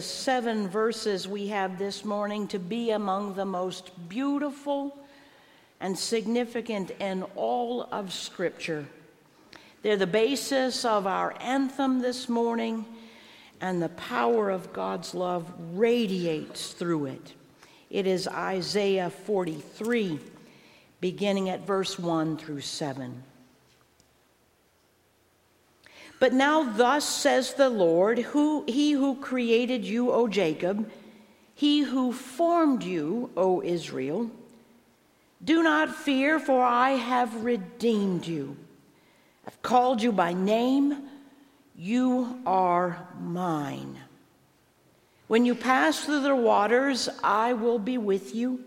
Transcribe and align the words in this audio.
seven 0.00 0.68
verses 0.68 1.26
we 1.28 1.48
have 1.48 1.78
this 1.78 2.04
morning 2.04 2.48
to 2.48 2.58
be 2.58 2.90
among 2.90 3.34
the 3.34 3.44
most 3.44 3.90
beautiful 4.08 4.96
and 5.80 5.98
significant 5.98 6.90
in 7.00 7.22
all 7.34 7.88
of 7.90 8.12
Scripture. 8.12 8.86
They're 9.82 9.96
the 9.96 10.06
basis 10.06 10.84
of 10.84 11.06
our 11.06 11.34
anthem 11.40 12.00
this 12.00 12.28
morning, 12.28 12.84
and 13.60 13.82
the 13.82 13.88
power 13.90 14.50
of 14.50 14.72
God's 14.72 15.14
love 15.14 15.50
radiates 15.72 16.72
through 16.72 17.06
it. 17.06 17.34
It 17.88 18.06
is 18.06 18.28
Isaiah 18.28 19.10
43, 19.10 20.18
beginning 21.00 21.48
at 21.48 21.66
verse 21.66 21.98
1 21.98 22.36
through 22.36 22.60
7. 22.60 23.22
But 26.20 26.34
now, 26.34 26.62
thus 26.62 27.08
says 27.08 27.54
the 27.54 27.70
Lord, 27.70 28.18
who, 28.18 28.64
He 28.68 28.92
who 28.92 29.16
created 29.16 29.84
you, 29.84 30.12
O 30.12 30.28
Jacob, 30.28 30.90
He 31.54 31.80
who 31.80 32.12
formed 32.12 32.84
you, 32.84 33.30
O 33.36 33.62
Israel, 33.62 34.30
do 35.42 35.62
not 35.62 35.96
fear, 35.96 36.38
for 36.38 36.62
I 36.62 36.90
have 36.90 37.42
redeemed 37.42 38.26
you. 38.26 38.56
I've 39.46 39.62
called 39.62 40.02
you 40.02 40.12
by 40.12 40.34
name. 40.34 41.08
You 41.74 42.38
are 42.44 43.08
mine. 43.18 43.98
When 45.26 45.46
you 45.46 45.54
pass 45.54 46.00
through 46.00 46.20
the 46.20 46.36
waters, 46.36 47.08
I 47.24 47.54
will 47.54 47.78
be 47.78 47.96
with 47.96 48.34
you. 48.34 48.62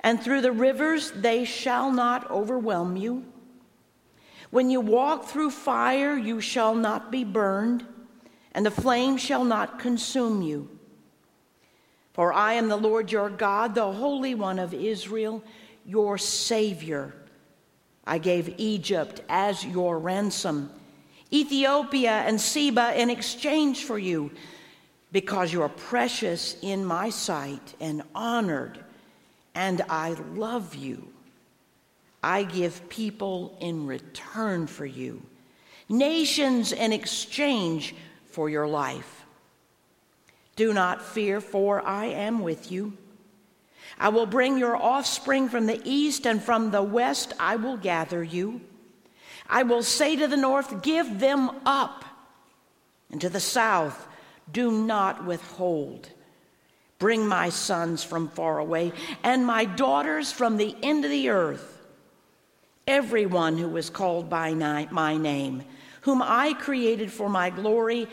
And 0.00 0.20
through 0.20 0.40
the 0.40 0.50
rivers, 0.50 1.12
they 1.12 1.44
shall 1.44 1.92
not 1.92 2.28
overwhelm 2.28 2.96
you. 2.96 3.29
When 4.50 4.68
you 4.70 4.80
walk 4.80 5.26
through 5.26 5.50
fire, 5.50 6.16
you 6.16 6.40
shall 6.40 6.74
not 6.74 7.10
be 7.10 7.24
burned, 7.24 7.86
and 8.52 8.66
the 8.66 8.70
flame 8.70 9.16
shall 9.16 9.44
not 9.44 9.78
consume 9.78 10.42
you. 10.42 10.68
For 12.12 12.32
I 12.32 12.54
am 12.54 12.68
the 12.68 12.76
Lord 12.76 13.12
your 13.12 13.30
God, 13.30 13.74
the 13.74 13.92
Holy 13.92 14.34
One 14.34 14.58
of 14.58 14.74
Israel, 14.74 15.42
your 15.86 16.18
Savior. 16.18 17.14
I 18.04 18.18
gave 18.18 18.54
Egypt 18.58 19.20
as 19.28 19.64
your 19.64 19.98
ransom, 19.98 20.70
Ethiopia 21.32 22.10
and 22.10 22.40
Seba 22.40 23.00
in 23.00 23.08
exchange 23.08 23.84
for 23.84 23.98
you, 23.98 24.32
because 25.12 25.52
you 25.52 25.62
are 25.62 25.68
precious 25.68 26.56
in 26.60 26.84
my 26.84 27.10
sight 27.10 27.74
and 27.80 28.02
honored, 28.14 28.84
and 29.54 29.82
I 29.88 30.10
love 30.34 30.74
you. 30.74 31.12
I 32.22 32.42
give 32.42 32.88
people 32.88 33.56
in 33.60 33.86
return 33.86 34.66
for 34.66 34.84
you, 34.84 35.22
nations 35.88 36.72
in 36.72 36.92
exchange 36.92 37.94
for 38.26 38.48
your 38.48 38.68
life. 38.68 39.24
Do 40.56 40.74
not 40.74 41.02
fear, 41.02 41.40
for 41.40 41.80
I 41.80 42.06
am 42.06 42.40
with 42.40 42.70
you. 42.70 42.96
I 43.98 44.10
will 44.10 44.26
bring 44.26 44.58
your 44.58 44.76
offspring 44.76 45.48
from 45.48 45.66
the 45.66 45.80
east, 45.84 46.26
and 46.26 46.42
from 46.42 46.70
the 46.70 46.82
west 46.82 47.32
I 47.40 47.56
will 47.56 47.76
gather 47.76 48.22
you. 48.22 48.60
I 49.48 49.62
will 49.62 49.82
say 49.82 50.16
to 50.16 50.26
the 50.26 50.36
north, 50.36 50.82
Give 50.82 51.18
them 51.18 51.50
up, 51.66 52.04
and 53.10 53.20
to 53.20 53.28
the 53.28 53.40
south, 53.40 54.06
Do 54.50 54.70
not 54.70 55.24
withhold. 55.24 56.10
Bring 56.98 57.26
my 57.26 57.48
sons 57.48 58.04
from 58.04 58.28
far 58.28 58.58
away, 58.58 58.92
and 59.22 59.46
my 59.46 59.64
daughters 59.64 60.30
from 60.30 60.56
the 60.56 60.76
end 60.82 61.04
of 61.04 61.10
the 61.10 61.30
earth. 61.30 61.69
Everyone 62.86 63.58
who 63.58 63.76
is 63.76 63.90
called 63.90 64.28
by 64.28 64.52
my 64.54 65.16
name, 65.16 65.62
whom 66.02 66.22
I 66.22 66.54
created 66.54 67.12
for 67.12 67.28
my 67.28 67.50
glory, 67.50 68.08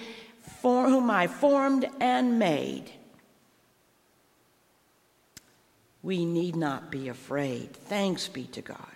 for 0.61 0.89
whom 0.89 1.09
I 1.09 1.27
formed 1.27 1.89
and 1.99 2.37
made. 2.37 2.91
we 6.07 6.23
need 6.23 6.55
not 6.55 6.89
be 6.89 7.09
afraid. 7.09 7.73
Thanks 7.73 8.29
be 8.29 8.45
to 8.45 8.61
God. 8.61 8.95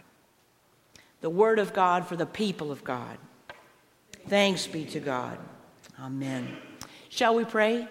The 1.20 1.30
word 1.30 1.60
of 1.60 1.74
God 1.74 2.08
for 2.08 2.16
the 2.16 2.26
people 2.26 2.72
of 2.72 2.86
God. 2.86 3.18
Thanks 4.30 4.66
be 4.66 4.86
to 4.86 5.02
God. 5.02 5.38
Amen. 6.00 6.56
Shall 7.10 7.36
we 7.36 7.44
pray? 7.44 7.86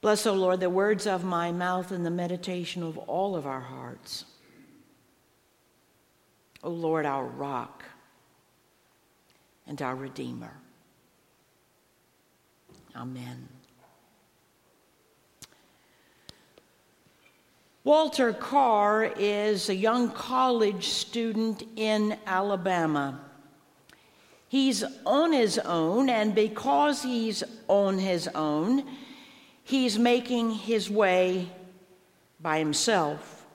Bless, 0.00 0.26
O 0.26 0.32
Lord, 0.32 0.60
the 0.60 0.70
words 0.70 1.06
of 1.06 1.24
my 1.24 1.52
mouth 1.52 1.90
and 1.90 2.06
the 2.06 2.10
meditation 2.10 2.82
of 2.82 2.96
all 2.96 3.36
of 3.36 3.46
our 3.46 3.60
hearts. 3.60 4.24
O 6.62 6.70
Lord, 6.70 7.04
our 7.04 7.24
rock 7.24 7.84
and 9.66 9.80
our 9.82 9.94
Redeemer. 9.94 10.52
Amen. 12.96 13.48
Walter 17.84 18.32
Carr 18.32 19.04
is 19.04 19.68
a 19.68 19.74
young 19.74 20.10
college 20.10 20.88
student 20.88 21.62
in 21.76 22.16
Alabama. 22.26 23.20
He's 24.48 24.84
on 25.06 25.32
his 25.32 25.58
own, 25.58 26.10
and 26.10 26.34
because 26.34 27.02
he's 27.02 27.42
on 27.68 27.98
his 27.98 28.28
own, 28.34 28.84
he's 29.64 29.98
making 29.98 30.50
his 30.50 30.90
way 30.90 31.48
by 32.40 32.58
himself. 32.58 33.46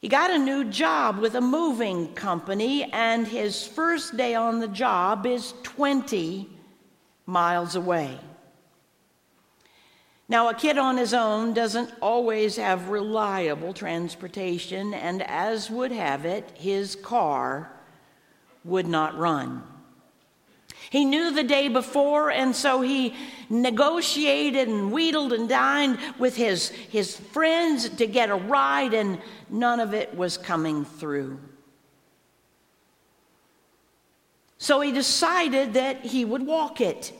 He 0.00 0.08
got 0.08 0.30
a 0.30 0.38
new 0.38 0.64
job 0.64 1.18
with 1.18 1.34
a 1.34 1.42
moving 1.42 2.14
company, 2.14 2.84
and 2.90 3.26
his 3.26 3.66
first 3.66 4.16
day 4.16 4.34
on 4.34 4.58
the 4.58 4.68
job 4.68 5.26
is 5.26 5.52
20 5.62 6.48
miles 7.26 7.76
away. 7.76 8.18
Now, 10.26 10.48
a 10.48 10.54
kid 10.54 10.78
on 10.78 10.96
his 10.96 11.12
own 11.12 11.52
doesn't 11.52 11.92
always 12.00 12.56
have 12.56 12.88
reliable 12.88 13.74
transportation, 13.74 14.94
and 14.94 15.22
as 15.22 15.68
would 15.70 15.92
have 15.92 16.24
it, 16.24 16.50
his 16.54 16.96
car 16.96 17.72
would 18.64 18.86
not 18.86 19.18
run. 19.18 19.64
He 20.90 21.04
knew 21.04 21.30
the 21.30 21.44
day 21.44 21.68
before, 21.68 22.32
and 22.32 22.54
so 22.54 22.80
he 22.80 23.14
negotiated 23.48 24.66
and 24.66 24.90
wheedled 24.90 25.32
and 25.32 25.48
dined 25.48 25.98
with 26.18 26.34
his, 26.34 26.70
his 26.70 27.16
friends 27.16 27.88
to 27.90 28.08
get 28.08 28.28
a 28.28 28.34
ride, 28.34 28.92
and 28.92 29.20
none 29.48 29.78
of 29.78 29.94
it 29.94 30.12
was 30.16 30.36
coming 30.36 30.84
through. 30.84 31.38
So 34.58 34.80
he 34.80 34.90
decided 34.90 35.74
that 35.74 36.04
he 36.04 36.24
would 36.24 36.44
walk 36.44 36.80
it. 36.80 37.12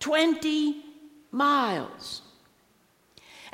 20 0.00 0.84
miles. 1.32 2.20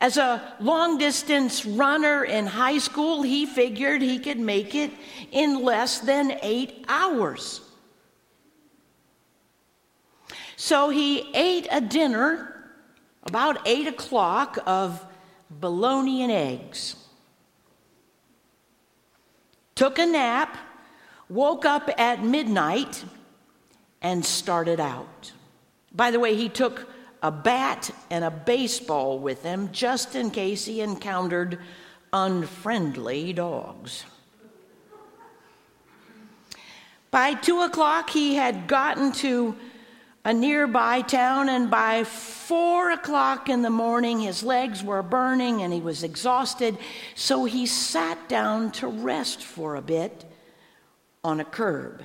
As 0.00 0.16
a 0.16 0.56
long 0.58 0.98
distance 0.98 1.64
runner 1.64 2.24
in 2.24 2.48
high 2.48 2.78
school, 2.78 3.22
he 3.22 3.46
figured 3.46 4.02
he 4.02 4.18
could 4.18 4.40
make 4.40 4.74
it 4.74 4.90
in 5.30 5.62
less 5.62 6.00
than 6.00 6.40
eight 6.42 6.84
hours. 6.88 7.60
So 10.62 10.90
he 10.90 11.28
ate 11.34 11.66
a 11.72 11.80
dinner 11.80 12.54
about 13.24 13.66
eight 13.66 13.88
o'clock 13.88 14.58
of 14.64 15.04
bologna 15.50 16.22
and 16.22 16.30
eggs, 16.30 16.94
took 19.74 19.98
a 19.98 20.06
nap, 20.06 20.56
woke 21.28 21.64
up 21.64 21.90
at 21.98 22.22
midnight, 22.22 23.04
and 24.02 24.24
started 24.24 24.78
out. 24.78 25.32
By 25.92 26.12
the 26.12 26.20
way, 26.20 26.36
he 26.36 26.48
took 26.48 26.88
a 27.24 27.32
bat 27.32 27.90
and 28.08 28.22
a 28.22 28.30
baseball 28.30 29.18
with 29.18 29.42
him 29.42 29.68
just 29.72 30.14
in 30.14 30.30
case 30.30 30.64
he 30.64 30.80
encountered 30.80 31.58
unfriendly 32.12 33.32
dogs. 33.32 34.04
By 37.10 37.34
two 37.34 37.62
o'clock, 37.62 38.10
he 38.10 38.36
had 38.36 38.68
gotten 38.68 39.10
to 39.14 39.56
a 40.24 40.32
nearby 40.32 41.00
town, 41.02 41.48
and 41.48 41.70
by 41.70 42.04
four 42.04 42.92
o'clock 42.92 43.48
in 43.48 43.62
the 43.62 43.70
morning, 43.70 44.20
his 44.20 44.42
legs 44.42 44.82
were 44.82 45.02
burning 45.02 45.62
and 45.62 45.72
he 45.72 45.80
was 45.80 46.04
exhausted, 46.04 46.78
so 47.14 47.44
he 47.44 47.66
sat 47.66 48.28
down 48.28 48.70
to 48.70 48.86
rest 48.86 49.42
for 49.42 49.74
a 49.74 49.82
bit 49.82 50.24
on 51.24 51.40
a 51.40 51.44
curb. 51.44 52.02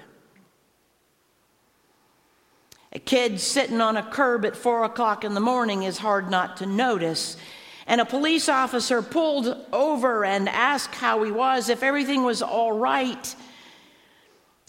A 2.93 2.99
kid 2.99 3.39
sitting 3.39 3.81
on 3.81 3.97
a 3.97 4.03
curb 4.03 4.45
at 4.45 4.55
four 4.55 4.83
o'clock 4.83 5.23
in 5.23 5.35
the 5.35 5.39
morning 5.39 5.83
is 5.83 5.99
hard 5.99 6.31
not 6.31 6.57
to 6.57 6.65
notice. 6.65 7.37
And 7.85 8.01
a 8.01 8.05
police 8.05 8.49
officer 8.49 9.03
pulled 9.03 9.55
over 9.71 10.25
and 10.25 10.49
asked 10.49 10.95
how 10.95 11.21
he 11.23 11.31
was, 11.31 11.69
if 11.69 11.83
everything 11.83 12.23
was 12.23 12.41
all 12.41 12.71
right. 12.71 13.35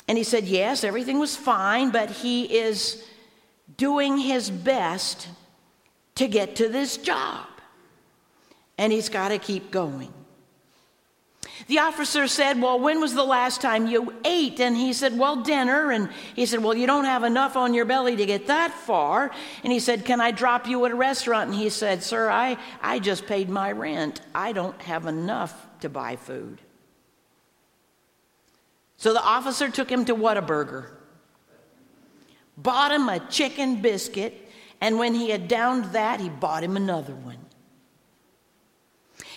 And 0.07 0.19
he 0.19 0.25
said, 0.25 0.45
Yes, 0.45 0.85
everything 0.85 1.19
was 1.19 1.37
fine, 1.37 1.91
but 1.91 2.11
he 2.11 2.45
is 2.45 3.03
doing 3.77 4.19
his 4.19 4.51
best 4.51 5.29
to 6.17 6.27
get 6.27 6.57
to 6.57 6.69
this 6.69 6.97
job. 6.97 7.47
And 8.77 8.93
he's 8.93 9.09
got 9.09 9.29
to 9.29 9.39
keep 9.39 9.71
going. 9.71 10.13
The 11.67 11.81
officer 11.81 12.29
said, 12.29 12.61
Well, 12.61 12.79
when 12.79 13.01
was 13.01 13.15
the 13.15 13.25
last 13.25 13.61
time 13.61 13.87
you 13.87 14.15
ate? 14.25 14.61
And 14.61 14.77
he 14.77 14.93
said, 14.93 15.19
Well, 15.19 15.43
dinner. 15.43 15.91
And 15.91 16.09
he 16.35 16.47
said, 16.47 16.63
Well, 16.63 16.75
you 16.75 16.87
don't 16.87 17.05
have 17.05 17.25
enough 17.25 17.57
on 17.57 17.75
your 17.75 17.85
belly 17.85 18.17
to 18.17 18.27
get 18.27 18.47
that 18.47 18.73
far. 18.73 19.31
And 19.65 19.73
he 19.73 19.81
said, 19.81 20.05
Can 20.05 20.21
I 20.21 20.31
drop 20.31 20.69
you 20.69 20.85
at 20.85 20.93
a 20.93 20.97
restaurant? 20.97 21.51
And 21.51 21.59
he 21.59 21.69
said, 21.69 22.03
Sir, 22.03 22.31
I, 22.31 22.57
I 22.81 23.01
just 23.01 23.27
paid 23.27 23.49
my 23.49 23.73
rent. 23.73 24.21
I 24.35 24.53
don't 24.53 24.81
have 24.83 25.07
enough 25.07 25.67
to 25.81 25.89
buy 25.89 26.17
food. 26.17 26.61
So 28.97 29.13
the 29.13 29.23
officer 29.23 29.69
took 29.69 29.91
him 29.91 30.05
to 30.07 30.15
Whataburger, 30.15 30.91
bought 32.63 32.93
him 32.93 33.09
a 33.09 33.21
chicken 33.29 33.81
biscuit, 33.81 34.35
and 34.81 34.99
when 34.99 35.15
he 35.15 35.31
had 35.31 35.49
downed 35.49 35.87
that, 35.87 36.21
he 36.21 36.29
bought 36.29 36.63
him 36.63 36.77
another 36.77 37.15
one. 37.15 37.39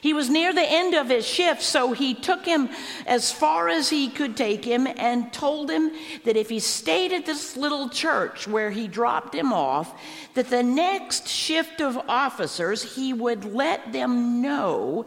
He 0.01 0.13
was 0.13 0.31
near 0.31 0.51
the 0.51 0.67
end 0.67 0.95
of 0.95 1.09
his 1.09 1.27
shift, 1.27 1.61
so 1.61 1.93
he 1.93 2.15
took 2.15 2.43
him 2.43 2.69
as 3.05 3.31
far 3.31 3.69
as 3.69 3.89
he 3.91 4.09
could 4.09 4.35
take 4.35 4.65
him 4.65 4.87
and 4.87 5.31
told 5.31 5.69
him 5.69 5.91
that 6.23 6.35
if 6.35 6.49
he 6.49 6.59
stayed 6.59 7.11
at 7.11 7.27
this 7.27 7.55
little 7.55 7.87
church 7.87 8.47
where 8.47 8.71
he 8.71 8.87
dropped 8.87 9.35
him 9.35 9.53
off, 9.53 9.93
that 10.33 10.49
the 10.49 10.63
next 10.63 11.27
shift 11.27 11.81
of 11.81 11.99
officers 12.09 12.95
he 12.95 13.13
would 13.13 13.45
let 13.45 13.93
them 13.93 14.41
know 14.41 15.05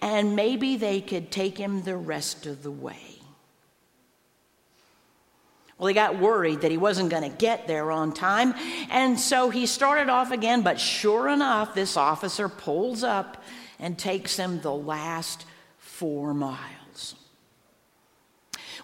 and 0.00 0.34
maybe 0.34 0.76
they 0.76 1.00
could 1.00 1.30
take 1.30 1.56
him 1.56 1.82
the 1.82 1.96
rest 1.96 2.44
of 2.44 2.64
the 2.64 2.70
way. 2.72 3.11
Well, 5.82 5.88
he 5.88 5.94
got 5.94 6.16
worried 6.20 6.60
that 6.60 6.70
he 6.70 6.76
wasn't 6.76 7.10
going 7.10 7.28
to 7.28 7.36
get 7.36 7.66
there 7.66 7.90
on 7.90 8.12
time, 8.12 8.54
and 8.88 9.18
so 9.18 9.50
he 9.50 9.66
started 9.66 10.08
off 10.08 10.30
again, 10.30 10.62
but 10.62 10.78
sure 10.78 11.28
enough, 11.28 11.74
this 11.74 11.96
officer 11.96 12.48
pulls 12.48 13.02
up 13.02 13.42
and 13.80 13.98
takes 13.98 14.36
him 14.36 14.60
the 14.60 14.72
last 14.72 15.44
four 15.78 16.34
miles. 16.34 16.81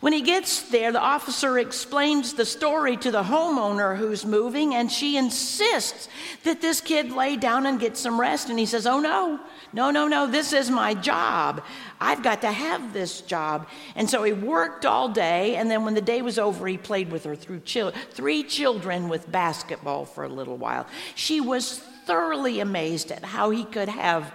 When 0.00 0.12
he 0.12 0.20
gets 0.20 0.62
there, 0.62 0.92
the 0.92 1.00
officer 1.00 1.58
explains 1.58 2.34
the 2.34 2.44
story 2.44 2.96
to 2.98 3.10
the 3.10 3.24
homeowner 3.24 3.96
who's 3.96 4.24
moving, 4.24 4.76
and 4.76 4.92
she 4.92 5.16
insists 5.16 6.08
that 6.44 6.60
this 6.60 6.80
kid 6.80 7.10
lay 7.10 7.36
down 7.36 7.66
and 7.66 7.80
get 7.80 7.96
some 7.96 8.20
rest. 8.20 8.48
And 8.48 8.60
he 8.60 8.66
says, 8.66 8.86
Oh, 8.86 9.00
no, 9.00 9.40
no, 9.72 9.90
no, 9.90 10.06
no, 10.06 10.28
this 10.28 10.52
is 10.52 10.70
my 10.70 10.94
job. 10.94 11.64
I've 12.00 12.22
got 12.22 12.42
to 12.42 12.52
have 12.52 12.92
this 12.92 13.22
job. 13.22 13.66
And 13.96 14.08
so 14.08 14.22
he 14.22 14.32
worked 14.32 14.86
all 14.86 15.08
day, 15.08 15.56
and 15.56 15.68
then 15.68 15.84
when 15.84 15.94
the 15.94 16.00
day 16.00 16.22
was 16.22 16.38
over, 16.38 16.68
he 16.68 16.78
played 16.78 17.10
with 17.10 17.24
her 17.24 17.34
through 17.34 17.60
chil- 17.60 17.92
three 18.12 18.44
children 18.44 19.08
with 19.08 19.30
basketball 19.32 20.04
for 20.04 20.22
a 20.22 20.28
little 20.28 20.56
while. 20.56 20.86
She 21.16 21.40
was 21.40 21.80
thoroughly 22.06 22.60
amazed 22.60 23.10
at 23.10 23.24
how 23.24 23.50
he 23.50 23.64
could 23.64 23.88
have 23.88 24.32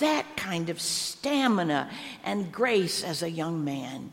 that 0.00 0.38
kind 0.38 0.70
of 0.70 0.80
stamina 0.80 1.90
and 2.24 2.50
grace 2.50 3.04
as 3.04 3.22
a 3.22 3.30
young 3.30 3.62
man. 3.62 4.10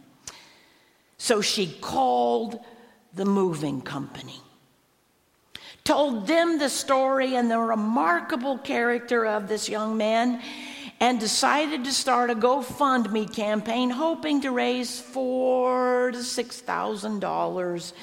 So 1.19 1.41
she 1.41 1.67
called 1.67 2.59
the 3.13 3.25
moving 3.25 3.81
company, 3.81 4.41
told 5.83 6.25
them 6.25 6.57
the 6.57 6.69
story 6.69 7.35
and 7.35 7.51
the 7.51 7.59
remarkable 7.59 8.57
character 8.57 9.25
of 9.25 9.47
this 9.47 9.67
young 9.67 9.97
man, 9.97 10.41
and 11.01 11.19
decided 11.19 11.83
to 11.83 11.91
start 11.91 12.29
a 12.29 12.35
GoFundMe 12.35 13.33
campaign, 13.33 13.89
hoping 13.89 14.41
to 14.41 14.51
raise 14.51 14.99
four 14.99 16.11
to 16.11 16.23
six 16.23 16.61
thousand 16.61 17.19
dollars 17.19 17.93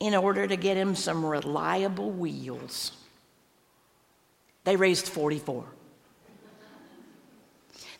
in 0.00 0.14
order 0.14 0.46
to 0.46 0.56
get 0.56 0.76
him 0.76 0.96
some 0.96 1.24
reliable 1.24 2.10
wheels. 2.10 2.92
They 4.64 4.76
raised 4.76 5.08
44. 5.08 5.64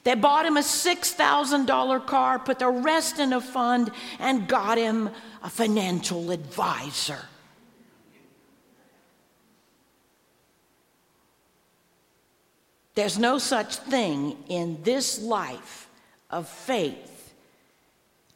They 0.05 0.15
bought 0.15 0.47
him 0.47 0.57
a 0.57 0.63
$6,000 0.63 2.07
car, 2.07 2.39
put 2.39 2.59
the 2.59 2.69
rest 2.69 3.19
in 3.19 3.33
a 3.33 3.41
fund, 3.41 3.91
and 4.19 4.49
got 4.49 4.77
him 4.77 5.11
a 5.43 5.49
financial 5.49 6.31
advisor. 6.31 7.21
There's 12.95 13.19
no 13.19 13.39
such 13.39 13.77
thing 13.77 14.37
in 14.49 14.83
this 14.83 15.21
life 15.21 15.89
of 16.31 16.49
faith 16.49 17.33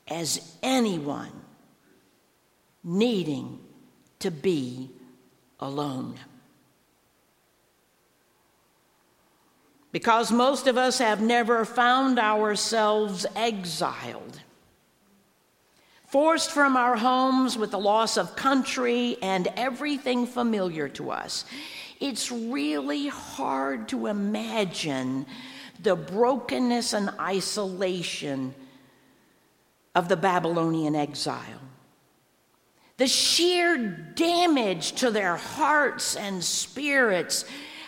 as 0.09 0.57
anyone 0.63 1.33
needing 2.83 3.59
to 4.21 4.31
be 4.31 4.91
alone. 5.61 6.15
Because 9.97 10.31
most 10.31 10.67
of 10.67 10.77
us 10.77 10.99
have 10.99 11.23
never 11.23 11.65
found 11.65 12.19
ourselves 12.19 13.25
exiled, 13.35 14.43
forced 16.07 16.51
from 16.51 16.77
our 16.77 16.97
homes 16.97 17.57
with 17.57 17.71
the 17.71 17.79
loss 17.79 18.19
of 18.19 18.37
country 18.37 19.17
and 19.23 19.49
everything 19.57 20.27
familiar 20.27 20.87
to 20.87 21.11
us. 21.11 21.47
It's 21.99 22.31
really 22.31 23.09
hard 23.09 23.89
to 23.89 24.09
imagine 24.09 25.25
the 25.83 25.97
brokenness 25.97 26.93
and 26.93 27.09
isolation 27.19 28.55
of 29.95 30.11
the 30.11 30.17
Babylonian 30.19 30.95
exile. 30.95 31.63
The 32.99 33.07
sheer 33.07 33.79
damage 33.79 34.93
to 34.97 35.11
their 35.11 35.37
hearts 35.37 36.17
and 36.17 36.45
spirits 36.45 37.47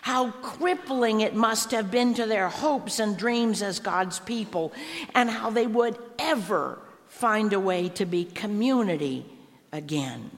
how 0.08 0.30
crippling 0.30 1.20
it 1.20 1.34
must 1.34 1.70
have 1.70 1.90
been 1.90 2.14
to 2.14 2.24
their 2.24 2.48
hopes 2.48 2.98
and 2.98 3.18
dreams 3.18 3.60
as 3.60 3.78
God's 3.78 4.18
people, 4.20 4.72
and 5.14 5.28
how 5.28 5.50
they 5.50 5.66
would 5.66 5.98
ever 6.18 6.78
find 7.08 7.52
a 7.52 7.60
way 7.60 7.90
to 7.90 8.06
be 8.06 8.24
community 8.24 9.26
again. 9.70 10.30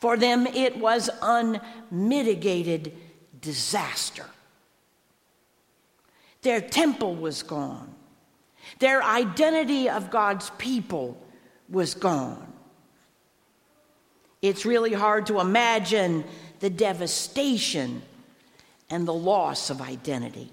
For 0.00 0.16
them, 0.16 0.48
it 0.48 0.76
was 0.76 1.08
unmitigated 1.22 2.96
disaster. 3.40 4.26
Their 6.40 6.60
temple 6.60 7.14
was 7.14 7.44
gone, 7.44 7.94
their 8.80 9.04
identity 9.04 9.88
of 9.88 10.10
God's 10.10 10.50
people 10.58 11.16
was 11.68 11.94
gone. 11.94 12.52
It's 14.42 14.66
really 14.66 14.92
hard 14.92 15.26
to 15.26 15.38
imagine 15.38 16.24
the 16.62 16.70
devastation 16.70 18.00
and 18.88 19.06
the 19.06 19.12
loss 19.12 19.68
of 19.68 19.82
identity. 19.82 20.48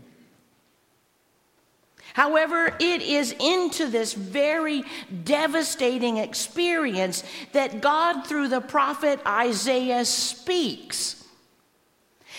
However, 2.14 2.76
it 2.80 3.04
is 3.04 3.36
into 3.40 3.88
this 3.88 4.14
very 4.14 4.84
devastating 5.24 6.18
experience 6.18 7.24
that 7.52 7.82
God, 7.82 8.26
through 8.26 8.48
the 8.48 8.60
prophet 8.60 9.20
Isaiah, 9.24 10.04
speaks, 10.04 11.24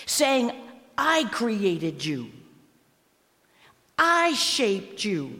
saying, 0.05 0.51
I 0.97 1.23
created 1.31 2.03
you, 2.03 2.29
I 3.97 4.33
shaped 4.33 5.05
you, 5.05 5.39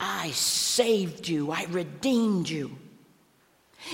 I 0.00 0.32
saved 0.32 1.28
you, 1.28 1.52
I 1.52 1.66
redeemed 1.70 2.48
you. 2.48 2.76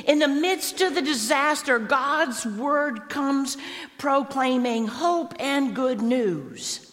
In 0.07 0.19
the 0.19 0.29
midst 0.29 0.81
of 0.81 0.95
the 0.95 1.03
disaster, 1.03 1.79
God's 1.79 2.47
word 2.47 3.09
comes 3.09 3.57
proclaiming 3.99 4.87
hope 4.87 5.35
and 5.39 5.75
good 5.75 6.01
news. 6.01 6.93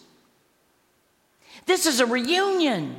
This 1.66 1.86
is 1.86 2.00
a 2.00 2.06
reunion. 2.06 2.96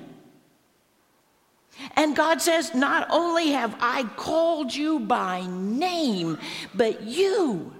And 1.95 2.15
God 2.15 2.41
says, 2.41 2.73
Not 2.73 3.07
only 3.09 3.51
have 3.51 3.75
I 3.79 4.03
called 4.03 4.73
you 4.73 4.99
by 4.99 5.45
name, 5.47 6.37
but 6.73 7.03
you, 7.03 7.73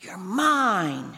you're 0.00 0.16
mine. 0.16 1.16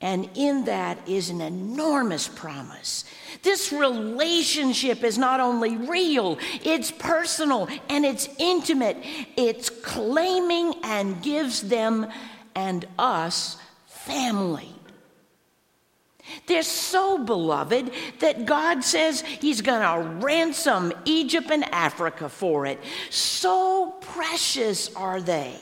And 0.00 0.30
in 0.34 0.64
that 0.64 1.08
is 1.08 1.30
an 1.30 1.40
enormous 1.40 2.26
promise. 2.26 3.04
This 3.42 3.72
relationship 3.72 5.04
is 5.04 5.18
not 5.18 5.40
only 5.40 5.76
real, 5.76 6.38
it's 6.64 6.90
personal 6.90 7.68
and 7.88 8.04
it's 8.04 8.28
intimate. 8.38 8.96
It's 9.36 9.70
claiming 9.70 10.74
and 10.82 11.22
gives 11.22 11.62
them 11.62 12.06
and 12.54 12.86
us 12.98 13.56
family. 13.86 14.68
They're 16.46 16.62
so 16.62 17.18
beloved 17.18 17.90
that 18.20 18.46
God 18.46 18.84
says 18.84 19.22
He's 19.22 19.60
going 19.60 19.82
to 19.82 20.24
ransom 20.24 20.92
Egypt 21.04 21.50
and 21.50 21.64
Africa 21.72 22.28
for 22.28 22.66
it. 22.66 22.78
So 23.10 23.94
precious 24.00 24.94
are 24.94 25.20
they 25.20 25.56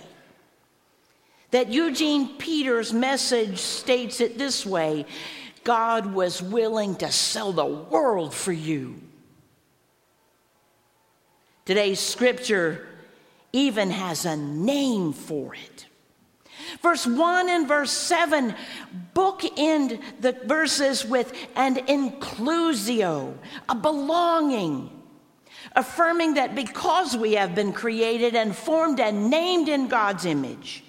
that 1.50 1.70
Eugene 1.70 2.36
Peterson's 2.36 2.98
message 2.98 3.58
states 3.58 4.20
it 4.20 4.36
this 4.36 4.66
way 4.66 5.06
God 5.64 6.12
was 6.14 6.42
willing 6.42 6.96
to 6.96 7.10
sell 7.10 7.52
the 7.52 7.66
world 7.66 8.34
for 8.34 8.52
you. 8.52 9.00
Today's 11.64 12.00
scripture 12.00 12.86
even 13.52 13.90
has 13.90 14.24
a 14.24 14.36
name 14.36 15.12
for 15.12 15.54
it. 15.54 15.86
Verse 16.82 17.06
1 17.06 17.48
and 17.48 17.68
verse 17.68 17.90
7 17.90 18.54
book 19.14 19.40
bookend 19.40 20.00
the 20.20 20.32
verses 20.32 21.04
with 21.04 21.32
an 21.56 21.76
inclusio, 21.86 23.36
a 23.68 23.74
belonging, 23.74 24.90
affirming 25.74 26.34
that 26.34 26.54
because 26.54 27.16
we 27.16 27.34
have 27.34 27.54
been 27.54 27.72
created 27.72 28.34
and 28.34 28.54
formed 28.54 29.00
and 29.00 29.30
named 29.30 29.68
in 29.68 29.88
God's 29.88 30.24
image, 30.24 30.82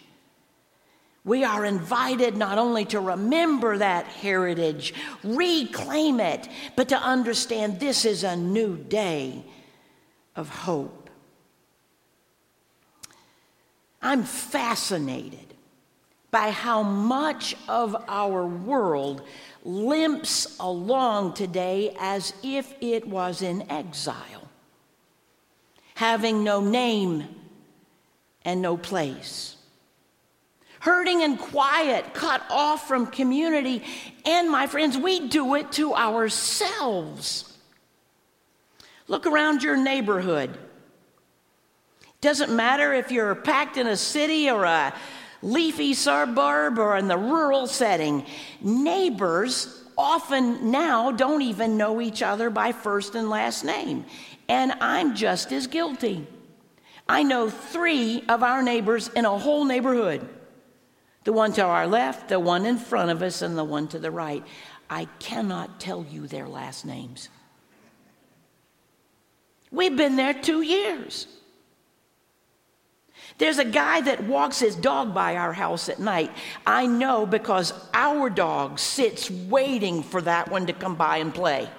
we 1.25 1.43
are 1.43 1.65
invited 1.65 2.37
not 2.37 2.57
only 2.57 2.85
to 2.85 2.99
remember 2.99 3.77
that 3.77 4.05
heritage, 4.05 4.93
reclaim 5.23 6.19
it, 6.19 6.47
but 6.75 6.89
to 6.89 6.97
understand 6.97 7.79
this 7.79 8.05
is 8.05 8.23
a 8.23 8.35
new 8.35 8.77
day 8.77 9.43
of 10.35 10.49
hope. 10.49 11.09
I'm 14.01 14.23
fascinated 14.23 15.53
by 16.31 16.51
how 16.51 16.83
much 16.83 17.55
of 17.67 17.95
our 18.07 18.45
world 18.45 19.23
limps 19.63 20.55
along 20.59 21.33
today 21.33 21.95
as 21.99 22.33
if 22.43 22.73
it 22.81 23.07
was 23.07 23.41
in 23.41 23.69
exile, 23.69 24.47
having 25.95 26.43
no 26.43 26.61
name 26.61 27.27
and 28.45 28.61
no 28.61 28.77
place. 28.77 29.57
Hurting 30.79 31.23
and 31.23 31.37
quiet, 31.37 32.13
cut 32.13 32.41
off 32.49 32.87
from 32.87 33.07
community, 33.07 33.83
and 34.25 34.49
my 34.49 34.65
friends, 34.67 34.97
we 34.97 35.27
do 35.27 35.55
it 35.55 35.73
to 35.73 35.93
ourselves. 35.93 37.57
Look 39.07 39.25
around 39.25 39.61
your 39.61 39.75
neighborhood. 39.75 40.57
Doesn't 42.21 42.55
matter 42.55 42.93
if 42.93 43.11
you're 43.11 43.35
packed 43.35 43.77
in 43.77 43.87
a 43.87 43.97
city 43.97 44.49
or 44.49 44.63
a 44.63 44.93
leafy 45.41 45.93
suburb 45.93 46.77
or 46.77 46.95
in 46.95 47.07
the 47.07 47.17
rural 47.17 47.67
setting, 47.67 48.25
neighbors 48.61 49.83
often 49.97 50.71
now 50.71 51.11
don't 51.11 51.41
even 51.41 51.75
know 51.75 51.99
each 51.99 52.21
other 52.21 52.49
by 52.49 52.71
first 52.71 53.15
and 53.15 53.29
last 53.29 53.65
name. 53.65 54.05
And 54.47 54.71
I'm 54.79 55.15
just 55.15 55.51
as 55.51 55.67
guilty. 55.67 56.25
I 57.07 57.23
know 57.23 57.49
three 57.49 58.23
of 58.29 58.43
our 58.43 58.61
neighbors 58.61 59.09
in 59.09 59.25
a 59.25 59.37
whole 59.37 59.65
neighborhood 59.65 60.27
the 61.23 61.33
one 61.33 61.53
to 61.53 61.61
our 61.61 61.87
left, 61.87 62.29
the 62.29 62.39
one 62.39 62.65
in 62.65 62.77
front 62.77 63.11
of 63.11 63.21
us, 63.21 63.41
and 63.41 63.57
the 63.57 63.63
one 63.63 63.87
to 63.89 63.99
the 63.99 64.11
right. 64.11 64.43
I 64.89 65.05
cannot 65.19 65.79
tell 65.79 66.05
you 66.09 66.27
their 66.27 66.47
last 66.47 66.85
names. 66.85 67.29
We've 69.71 69.95
been 69.95 70.15
there 70.15 70.33
two 70.33 70.61
years. 70.61 71.27
There's 73.37 73.59
a 73.59 73.65
guy 73.65 74.01
that 74.01 74.23
walks 74.23 74.59
his 74.59 74.75
dog 74.75 75.13
by 75.13 75.35
our 75.35 75.53
house 75.53 75.87
at 75.87 75.99
night. 75.99 76.31
I 76.65 76.87
know 76.87 77.25
because 77.25 77.73
our 77.93 78.29
dog 78.29 78.79
sits 78.79 79.29
waiting 79.29 80.03
for 80.03 80.21
that 80.23 80.49
one 80.49 80.65
to 80.67 80.73
come 80.73 80.95
by 80.95 81.17
and 81.17 81.33
play. 81.33 81.69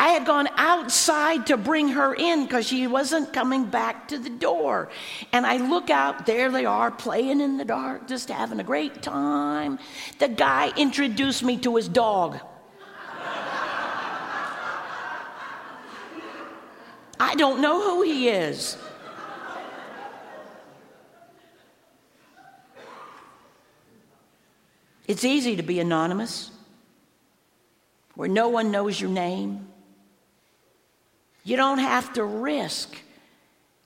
I 0.00 0.10
had 0.10 0.24
gone 0.24 0.48
outside 0.56 1.48
to 1.48 1.56
bring 1.56 1.88
her 1.88 2.14
in 2.14 2.44
because 2.44 2.68
she 2.68 2.86
wasn't 2.86 3.32
coming 3.32 3.64
back 3.64 4.06
to 4.08 4.18
the 4.18 4.30
door. 4.30 4.90
And 5.32 5.44
I 5.44 5.56
look 5.56 5.90
out, 5.90 6.24
there 6.24 6.52
they 6.52 6.64
are 6.64 6.92
playing 6.92 7.40
in 7.40 7.56
the 7.56 7.64
dark, 7.64 8.06
just 8.06 8.28
having 8.28 8.60
a 8.60 8.64
great 8.64 9.02
time. 9.02 9.80
The 10.20 10.28
guy 10.28 10.72
introduced 10.76 11.42
me 11.42 11.56
to 11.58 11.74
his 11.74 11.88
dog. 11.88 12.38
I 17.20 17.34
don't 17.34 17.60
know 17.60 17.82
who 17.82 18.02
he 18.02 18.28
is. 18.28 18.78
It's 25.08 25.24
easy 25.24 25.56
to 25.56 25.62
be 25.62 25.80
anonymous, 25.80 26.52
where 28.14 28.28
no 28.28 28.50
one 28.50 28.70
knows 28.70 29.00
your 29.00 29.10
name. 29.10 29.67
You 31.48 31.56
don't 31.56 31.78
have 31.78 32.12
to 32.12 32.24
risk 32.24 32.94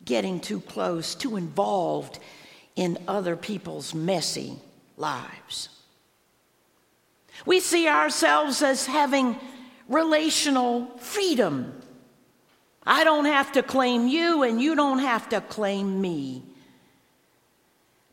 getting 0.04 0.40
too 0.40 0.58
close, 0.58 1.14
too 1.14 1.36
involved 1.36 2.18
in 2.74 2.98
other 3.06 3.36
people's 3.36 3.94
messy 3.94 4.56
lives. 4.96 5.68
We 7.46 7.60
see 7.60 7.86
ourselves 7.86 8.62
as 8.62 8.86
having 8.86 9.38
relational 9.88 10.86
freedom. 10.98 11.80
I 12.84 13.04
don't 13.04 13.26
have 13.26 13.52
to 13.52 13.62
claim 13.62 14.08
you, 14.08 14.42
and 14.42 14.60
you 14.60 14.74
don't 14.74 14.98
have 14.98 15.28
to 15.28 15.40
claim 15.40 16.00
me. 16.00 16.42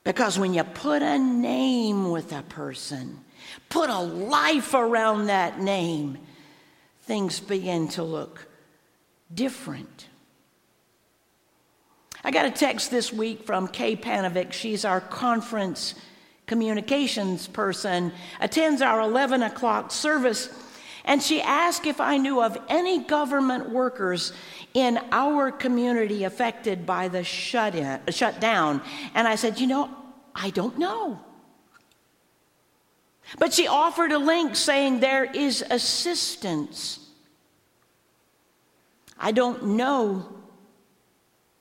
Because 0.03 0.38
when 0.38 0.53
you 0.53 0.63
put 0.63 1.01
a 1.01 1.18
name 1.18 2.12
with 2.12 2.34
a 2.34 2.44
person, 2.44 3.22
put 3.70 3.89
a 3.89 3.98
life 3.98 4.75
around 4.75 5.25
that 5.25 5.60
name, 5.60 6.20
things 7.01 7.39
begin 7.39 7.88
to 7.88 8.03
look 8.03 8.46
different. 9.34 10.08
I 12.24 12.32
got 12.32 12.46
a 12.46 12.52
text 12.52 12.92
this 12.92 13.14
week 13.14 13.46
from 13.46 13.68
Kay 13.68 13.96
Panovic. 13.96 14.52
She's 14.52 14.84
our 14.84 15.00
conference 15.00 15.96
communications 16.48 17.48
person, 17.48 18.12
attends 18.42 18.82
our 18.82 19.02
11 19.02 19.44
o'clock 19.44 19.92
service, 19.92 20.50
and 21.06 21.24
she 21.24 21.42
asked 21.42 21.86
if 21.86 22.02
I 22.02 22.18
knew 22.18 22.42
of 22.42 22.58
any 22.68 23.00
government 23.04 23.70
workers 23.70 24.34
in 24.74 25.00
our 25.12 25.52
community 25.52 26.24
affected 26.24 26.86
by 26.86 27.08
the 27.08 27.24
shut 27.24 27.76
in, 27.76 28.00
shutdown. 28.10 28.82
And 29.16 29.28
I 29.28 29.36
said, 29.36 29.60
You 29.60 29.68
know, 29.68 29.90
I 30.36 30.50
don't 30.50 30.78
know. 30.78 31.20
But 33.38 33.54
she 33.54 33.68
offered 33.68 34.12
a 34.12 34.18
link 34.18 34.56
saying 34.56 35.00
there 35.00 35.26
is 35.26 35.64
assistance. 35.70 37.09
I 39.20 39.32
don't 39.32 39.76
know 39.76 40.28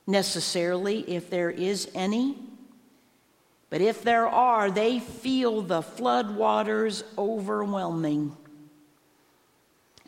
necessarily 0.07 1.01
if 1.01 1.29
there 1.29 1.49
is 1.49 1.89
any, 1.93 2.37
but 3.69 3.81
if 3.81 4.01
there 4.01 4.27
are, 4.27 4.71
they 4.71 4.99
feel 4.99 5.61
the 5.61 5.81
floodwaters 5.81 7.03
overwhelming 7.17 8.35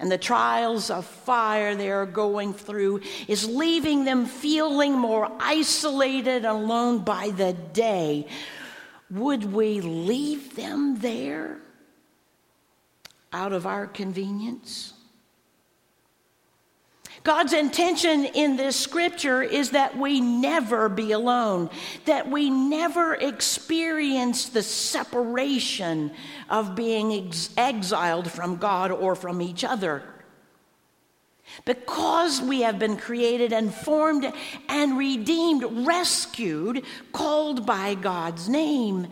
and 0.02 0.12
the 0.12 0.18
trials 0.18 0.90
of 0.90 1.06
fire 1.06 1.76
they 1.76 1.92
are 1.92 2.08
going 2.08 2.56
through 2.56 3.02
is 3.28 3.48
leaving 3.48 4.04
them 4.04 4.26
feeling 4.26 4.94
more 4.94 5.32
isolated 5.40 6.38
and 6.38 6.46
alone 6.48 7.04
by 7.04 7.30
the 7.30 7.54
day. 7.54 8.26
Would 9.12 9.54
we 9.54 9.80
leave 9.80 10.56
them 10.56 10.98
there 10.98 11.60
out 13.32 13.54
of 13.54 13.68
our 13.68 13.86
convenience? 13.86 14.94
God's 17.24 17.54
intention 17.54 18.26
in 18.26 18.56
this 18.56 18.76
scripture 18.76 19.44
is 19.44 19.72
that 19.72 19.96
we 19.98 20.22
never 20.22 20.90
be 20.90 21.12
alone, 21.12 21.70
that 22.06 22.30
we 22.30 22.50
never 22.50 23.14
experience 23.14 24.50
the 24.50 24.64
separation 24.64 26.12
of 26.50 26.76
being 26.76 27.28
ex- 27.28 27.52
exiled 27.58 28.32
from 28.32 28.56
God 28.56 28.90
or 28.92 29.16
from 29.16 29.42
each 29.42 29.64
other. 29.64 30.04
Because 31.66 32.42
we 32.42 32.62
have 32.62 32.80
been 32.80 32.98
created 32.98 33.54
and 33.54 33.74
formed 33.74 34.32
and 34.68 34.98
redeemed, 34.98 35.86
rescued, 35.86 36.84
called 37.12 37.66
by 37.66 37.94
God's 37.94 38.50
name, 38.50 39.08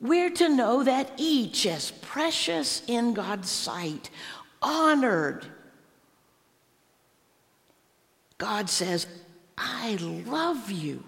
we're 0.00 0.30
to 0.30 0.48
know 0.48 0.84
that 0.84 1.10
each 1.16 1.66
is 1.66 1.90
precious 2.02 2.82
in 2.86 3.14
God's 3.14 3.50
sight, 3.50 4.10
honored 4.60 5.46
God 8.38 8.68
says, 8.68 9.06
I 9.56 9.96
love 10.00 10.70
you. 10.70 11.02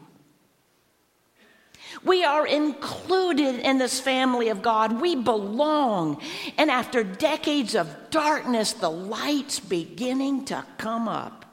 We 2.04 2.24
are 2.24 2.46
included 2.46 3.60
in 3.60 3.78
this 3.78 4.00
family 4.00 4.48
of 4.48 4.62
God. 4.62 5.00
We 5.00 5.16
belong. 5.16 6.20
And 6.56 6.70
after 6.70 7.02
decades 7.02 7.74
of 7.74 7.88
darkness, 8.10 8.72
the 8.72 8.90
light's 8.90 9.60
beginning 9.60 10.44
to 10.46 10.64
come 10.76 11.08
up. 11.08 11.44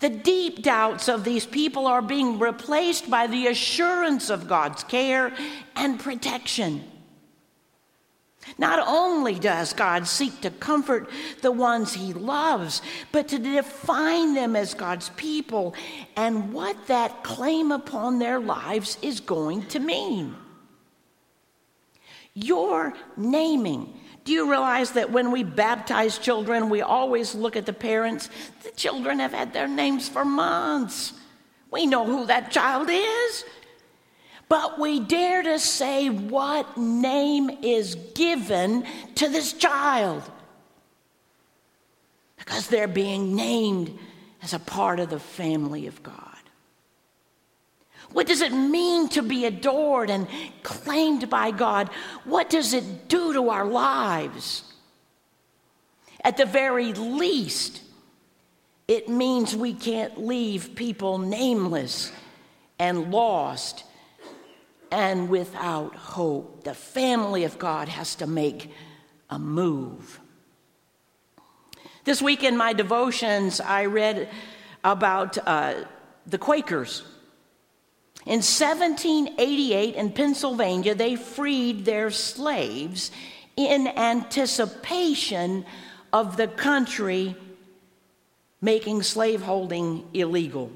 The 0.00 0.10
deep 0.10 0.62
doubts 0.62 1.08
of 1.08 1.22
these 1.22 1.46
people 1.46 1.86
are 1.86 2.02
being 2.02 2.40
replaced 2.40 3.08
by 3.08 3.28
the 3.28 3.46
assurance 3.46 4.30
of 4.30 4.48
God's 4.48 4.82
care 4.82 5.32
and 5.76 6.00
protection. 6.00 6.84
Not 8.58 8.86
only 8.86 9.38
does 9.38 9.72
God 9.72 10.06
seek 10.06 10.40
to 10.40 10.50
comfort 10.50 11.08
the 11.40 11.52
ones 11.52 11.94
he 11.94 12.12
loves, 12.12 12.82
but 13.10 13.28
to 13.28 13.38
define 13.38 14.34
them 14.34 14.56
as 14.56 14.74
God's 14.74 15.08
people 15.10 15.74
and 16.16 16.52
what 16.52 16.86
that 16.88 17.22
claim 17.22 17.72
upon 17.72 18.18
their 18.18 18.40
lives 18.40 18.98
is 19.00 19.20
going 19.20 19.66
to 19.66 19.78
mean. 19.78 20.34
Your 22.34 22.94
naming. 23.16 23.94
Do 24.24 24.32
you 24.32 24.50
realize 24.50 24.92
that 24.92 25.10
when 25.10 25.32
we 25.32 25.42
baptize 25.42 26.18
children, 26.18 26.70
we 26.70 26.80
always 26.80 27.34
look 27.34 27.56
at 27.56 27.66
the 27.66 27.72
parents? 27.72 28.28
The 28.62 28.70
children 28.70 29.18
have 29.18 29.32
had 29.32 29.52
their 29.52 29.68
names 29.68 30.08
for 30.08 30.24
months. 30.24 31.12
We 31.70 31.86
know 31.86 32.04
who 32.04 32.26
that 32.26 32.50
child 32.50 32.88
is. 32.90 33.44
But 34.52 34.78
we 34.78 35.00
dare 35.00 35.42
to 35.42 35.58
say 35.58 36.10
what 36.10 36.76
name 36.76 37.48
is 37.62 37.94
given 38.14 38.84
to 39.14 39.26
this 39.30 39.54
child. 39.54 40.22
Because 42.36 42.66
they're 42.66 42.86
being 42.86 43.34
named 43.34 43.98
as 44.42 44.52
a 44.52 44.58
part 44.58 45.00
of 45.00 45.08
the 45.08 45.18
family 45.18 45.86
of 45.86 46.02
God. 46.02 46.36
What 48.10 48.26
does 48.26 48.42
it 48.42 48.52
mean 48.52 49.08
to 49.08 49.22
be 49.22 49.46
adored 49.46 50.10
and 50.10 50.28
claimed 50.62 51.30
by 51.30 51.50
God? 51.50 51.88
What 52.24 52.50
does 52.50 52.74
it 52.74 53.08
do 53.08 53.32
to 53.32 53.48
our 53.48 53.64
lives? 53.64 54.64
At 56.22 56.36
the 56.36 56.44
very 56.44 56.92
least, 56.92 57.80
it 58.86 59.08
means 59.08 59.56
we 59.56 59.72
can't 59.72 60.26
leave 60.26 60.74
people 60.74 61.16
nameless 61.16 62.12
and 62.78 63.10
lost 63.10 63.84
and 64.92 65.30
without 65.30 65.96
hope. 65.96 66.64
The 66.64 66.74
family 66.74 67.44
of 67.44 67.58
God 67.58 67.88
has 67.88 68.14
to 68.16 68.26
make 68.26 68.70
a 69.30 69.38
move. 69.38 70.20
This 72.04 72.20
week 72.20 72.44
in 72.44 72.56
my 72.56 72.74
devotions, 72.74 73.60
I 73.60 73.86
read 73.86 74.28
about 74.84 75.38
uh, 75.38 75.84
the 76.26 76.36
Quakers. 76.38 77.02
In 78.26 78.42
1788 78.42 79.94
in 79.94 80.12
Pennsylvania, 80.12 80.94
they 80.94 81.16
freed 81.16 81.84
their 81.84 82.10
slaves 82.10 83.10
in 83.56 83.88
anticipation 83.88 85.64
of 86.12 86.36
the 86.36 86.48
country 86.48 87.34
making 88.60 89.02
slaveholding 89.02 90.06
illegal. 90.12 90.70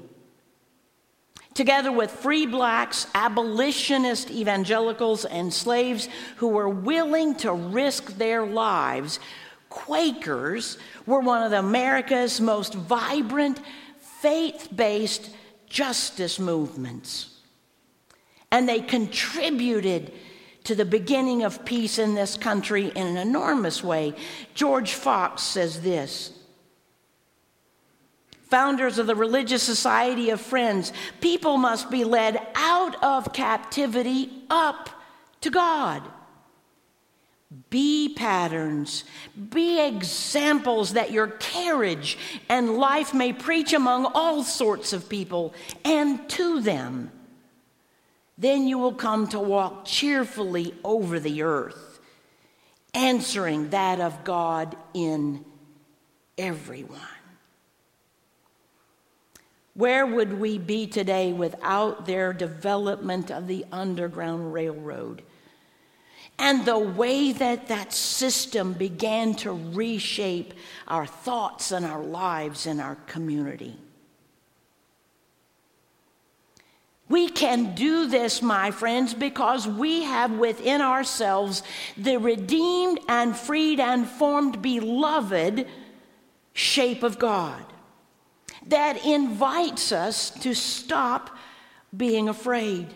Together 1.57 1.91
with 1.91 2.11
free 2.11 2.45
blacks, 2.45 3.07
abolitionist 3.15 4.29
evangelicals, 4.29 5.25
and 5.25 5.51
slaves 5.51 6.07
who 6.35 6.49
were 6.49 6.69
willing 6.69 7.33
to 7.33 7.51
risk 7.51 8.15
their 8.19 8.45
lives, 8.45 9.19
Quakers 9.67 10.77
were 11.07 11.19
one 11.19 11.41
of 11.41 11.53
America's 11.53 12.39
most 12.39 12.75
vibrant, 12.75 13.59
faith 14.21 14.69
based 14.75 15.31
justice 15.67 16.37
movements. 16.37 17.39
And 18.51 18.69
they 18.69 18.79
contributed 18.79 20.13
to 20.65 20.75
the 20.75 20.85
beginning 20.85 21.41
of 21.41 21.65
peace 21.65 21.97
in 21.97 22.13
this 22.13 22.37
country 22.37 22.91
in 22.95 23.07
an 23.07 23.17
enormous 23.17 23.83
way. 23.83 24.13
George 24.53 24.93
Fox 24.93 25.41
says 25.41 25.81
this 25.81 26.36
Founders 28.49 28.97
of 28.97 29.07
the 29.07 29.15
Religious 29.15 29.63
Society 29.63 30.29
of 30.29 30.39
Friends, 30.39 30.93
people 31.19 31.57
must 31.57 31.89
be 31.91 32.03
led 32.03 32.39
out 32.55 33.01
of 33.03 33.33
captivity 33.33 34.43
up 34.49 34.89
to 35.41 35.49
God. 35.49 36.01
Be 37.69 38.13
patterns, 38.13 39.03
be 39.49 39.85
examples 39.85 40.93
that 40.93 41.11
your 41.11 41.27
carriage 41.27 42.17
and 42.49 42.77
life 42.77 43.13
may 43.13 43.31
preach 43.31 43.73
among 43.73 44.05
all 44.05 44.43
sorts 44.43 44.91
of 44.91 45.07
people 45.07 45.53
and 45.85 46.29
to 46.31 46.59
them. 46.61 47.11
Then 48.37 48.67
you 48.67 48.77
will 48.77 48.93
come 48.93 49.27
to 49.29 49.39
walk 49.39 49.85
cheerfully 49.85 50.73
over 50.83 51.19
the 51.19 51.41
earth, 51.41 51.99
answering 52.93 53.69
that 53.69 53.99
of 53.99 54.23
God 54.23 54.75
in 54.93 55.43
everyone. 56.37 57.16
Where 59.77 60.07
would 60.07 60.39
we 60.39 60.57
be 60.57 60.87
today 60.87 61.31
without 61.31 62.07
their 62.07 62.33
development 62.33 63.29
of 63.29 63.45
the 63.45 63.63
Underground 63.71 64.51
Railroad? 64.51 65.21
And 66.39 66.65
the 66.65 66.79
way 66.79 67.31
that 67.33 67.67
that 67.67 67.93
system 67.93 68.73
began 68.73 69.35
to 69.35 69.51
reshape 69.51 70.55
our 70.87 71.05
thoughts 71.05 71.71
and 71.71 71.85
our 71.85 72.01
lives 72.01 72.65
and 72.65 72.81
our 72.81 72.95
community. 73.05 73.77
We 77.07 77.29
can 77.29 77.75
do 77.75 78.07
this, 78.07 78.41
my 78.41 78.71
friends, 78.71 79.13
because 79.13 79.67
we 79.67 80.01
have 80.01 80.31
within 80.31 80.81
ourselves 80.81 81.61
the 81.95 82.17
redeemed 82.17 82.99
and 83.07 83.37
freed 83.37 83.79
and 83.79 84.07
formed 84.07 84.63
beloved 84.63 85.67
shape 86.53 87.03
of 87.03 87.19
God 87.19 87.63
that 88.69 89.05
invites 89.05 89.91
us 89.91 90.29
to 90.29 90.53
stop 90.53 91.35
being 91.95 92.29
afraid. 92.29 92.87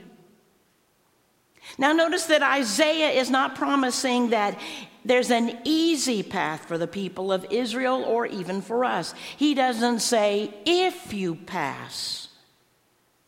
Now, 1.77 1.93
notice 1.93 2.25
that 2.25 2.43
Isaiah 2.43 3.09
is 3.09 3.29
not 3.29 3.55
promising 3.55 4.31
that 4.31 4.59
there's 5.05 5.31
an 5.31 5.57
easy 5.63 6.21
path 6.21 6.65
for 6.65 6.77
the 6.77 6.87
people 6.87 7.31
of 7.31 7.45
Israel 7.49 8.03
or 8.03 8.25
even 8.25 8.61
for 8.61 8.85
us. 8.85 9.13
He 9.37 9.53
doesn't 9.53 9.99
say, 9.99 10.53
if 10.65 11.13
you 11.13 11.35
pass 11.35 12.27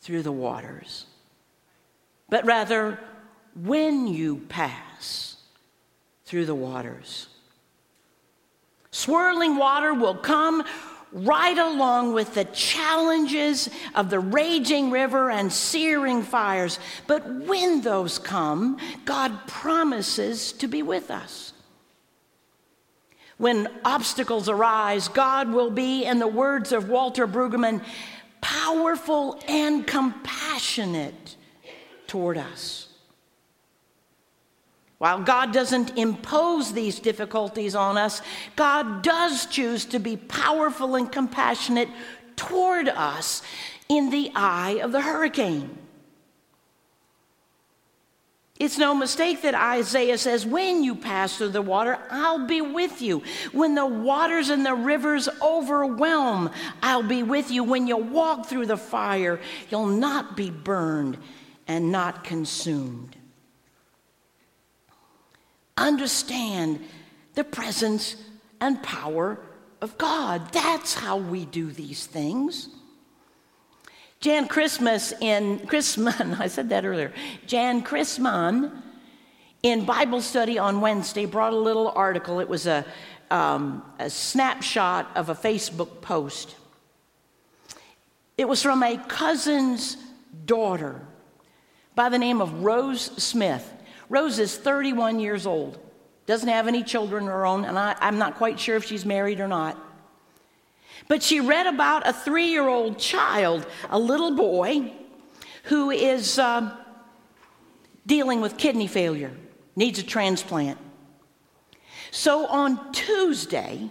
through 0.02 0.24
the 0.24 0.32
waters, 0.32 1.06
but 2.30 2.46
rather 2.46 3.00
when 3.56 4.08
you 4.08 4.38
pass 4.50 5.38
through 6.26 6.46
the 6.46 6.56
waters. 6.56 7.28
Swirling 8.92 9.56
water 9.56 9.94
will 9.94 10.16
come 10.16 10.64
right 11.14 11.58
along 11.58 12.14
with 12.14 12.34
the 12.34 12.46
challenges 12.46 13.70
of 13.94 14.10
the 14.10 14.20
raging 14.20 14.90
river 14.90 15.30
and 15.30 15.54
searing 15.54 16.24
fires. 16.24 16.80
But 17.08 17.28
when 17.28 17.82
those 17.82 18.18
come, 18.20 18.80
God 19.06 19.48
promises 19.48 20.52
to 20.54 20.68
be 20.68 20.82
with 20.82 21.12
us. 21.12 21.54
When 23.38 23.68
obstacles 23.86 24.50
arise, 24.50 25.08
God 25.08 25.52
will 25.52 25.72
be, 25.72 26.06
in 26.06 26.20
the 26.20 26.28
words 26.28 26.72
of 26.72 26.90
Walter 26.90 27.28
Brueggemann, 27.28 27.84
powerful 28.42 29.40
and 29.48 29.86
compassionate 29.86 31.36
toward 32.08 32.38
us. 32.38 32.93
While 35.04 35.20
God 35.20 35.52
doesn't 35.52 35.98
impose 35.98 36.72
these 36.72 36.98
difficulties 36.98 37.76
on 37.76 37.98
us, 37.98 38.22
God 38.56 39.04
does 39.04 39.48
choose 39.48 39.84
to 39.88 40.00
be 40.00 40.16
powerful 40.16 40.96
and 40.96 41.12
compassionate 41.12 41.90
toward 42.38 42.88
us 42.88 43.42
in 43.90 44.12
the 44.12 44.32
eye 44.34 44.80
of 44.82 44.94
the 44.94 45.02
hurricane. 45.02 45.78
It's 48.58 48.78
no 48.78 48.96
mistake 48.96 49.42
that 49.42 49.56
Isaiah 49.56 50.18
says, 50.18 50.46
When 50.46 50.86
you 50.86 50.96
pass 50.96 51.38
through 51.38 51.50
the 51.50 51.62
water, 51.62 52.00
I'll 52.10 52.48
be 52.48 52.62
with 52.62 53.02
you. 53.02 53.24
When 53.52 53.76
the 53.76 53.86
waters 53.86 54.48
and 54.48 54.66
the 54.66 54.74
rivers 54.74 55.28
overwhelm, 55.42 56.50
I'll 56.82 57.04
be 57.04 57.24
with 57.24 57.52
you. 57.52 57.66
When 57.66 57.88
you 57.88 57.98
walk 57.98 58.46
through 58.46 58.68
the 58.68 58.78
fire, 58.78 59.42
you'll 59.70 59.88
not 59.88 60.38
be 60.38 60.50
burned 60.50 61.18
and 61.68 61.92
not 61.92 62.24
consumed. 62.24 63.18
Understand 65.78 66.80
the 67.34 67.44
presence 67.44 68.16
and 68.62 68.82
power 68.84 69.40
of 69.82 69.98
God. 69.98 70.52
That's 70.54 70.94
how 70.94 71.18
we 71.18 71.46
do 71.46 71.72
these 71.72 72.06
things. 72.06 72.70
Jan 74.20 74.48
Christmas 74.48 75.14
in 75.20 75.60
Christman, 75.60 76.40
I 76.40 76.48
said 76.48 76.70
that 76.70 76.86
earlier. 76.86 77.12
Jan 77.46 77.84
Christman 77.84 78.72
in 79.64 79.84
Bible 79.84 80.22
study 80.22 80.58
on 80.58 80.80
Wednesday 80.80 81.26
brought 81.26 81.52
a 81.52 81.58
little 81.58 81.90
article. 81.90 82.40
It 82.40 82.48
was 82.48 82.66
a, 82.66 82.86
um, 83.30 83.84
a 84.00 84.10
snapshot 84.10 85.10
of 85.16 85.28
a 85.30 85.36
Facebook 85.36 86.02
post. 86.02 86.56
It 88.38 88.48
was 88.48 88.62
from 88.62 88.84
a 88.84 88.98
cousin's 88.98 89.98
daughter 90.46 91.02
by 91.96 92.10
the 92.10 92.18
name 92.18 92.42
of 92.42 92.64
Rose 92.64 93.02
Smith. 93.22 93.73
Rose 94.14 94.38
is 94.38 94.56
31 94.56 95.20
years 95.20 95.48
old, 95.48 95.80
doesn't 96.28 96.48
have 96.48 96.68
any 96.68 96.84
children 96.84 97.24
of 97.24 97.30
her 97.30 97.48
own, 97.48 97.66
and 97.66 97.80
I, 97.80 97.96
I'm 98.00 98.20
not 98.20 98.36
quite 98.36 98.60
sure 98.60 98.76
if 98.76 98.86
she's 98.86 99.08
married 99.08 99.40
or 99.40 99.48
not. 99.48 99.76
But 101.08 101.24
she 101.24 101.40
read 101.40 101.66
about 101.66 102.08
a 102.08 102.14
three 102.14 102.46
year 102.46 102.68
old 102.68 103.00
child, 103.00 103.66
a 103.90 103.98
little 103.98 104.36
boy, 104.36 104.94
who 105.64 105.90
is 105.90 106.38
uh, 106.38 106.78
dealing 108.06 108.40
with 108.40 108.56
kidney 108.56 108.86
failure, 108.86 109.32
needs 109.76 109.98
a 109.98 110.04
transplant. 110.04 110.78
So 112.12 112.46
on 112.46 112.92
Tuesday, 112.92 113.90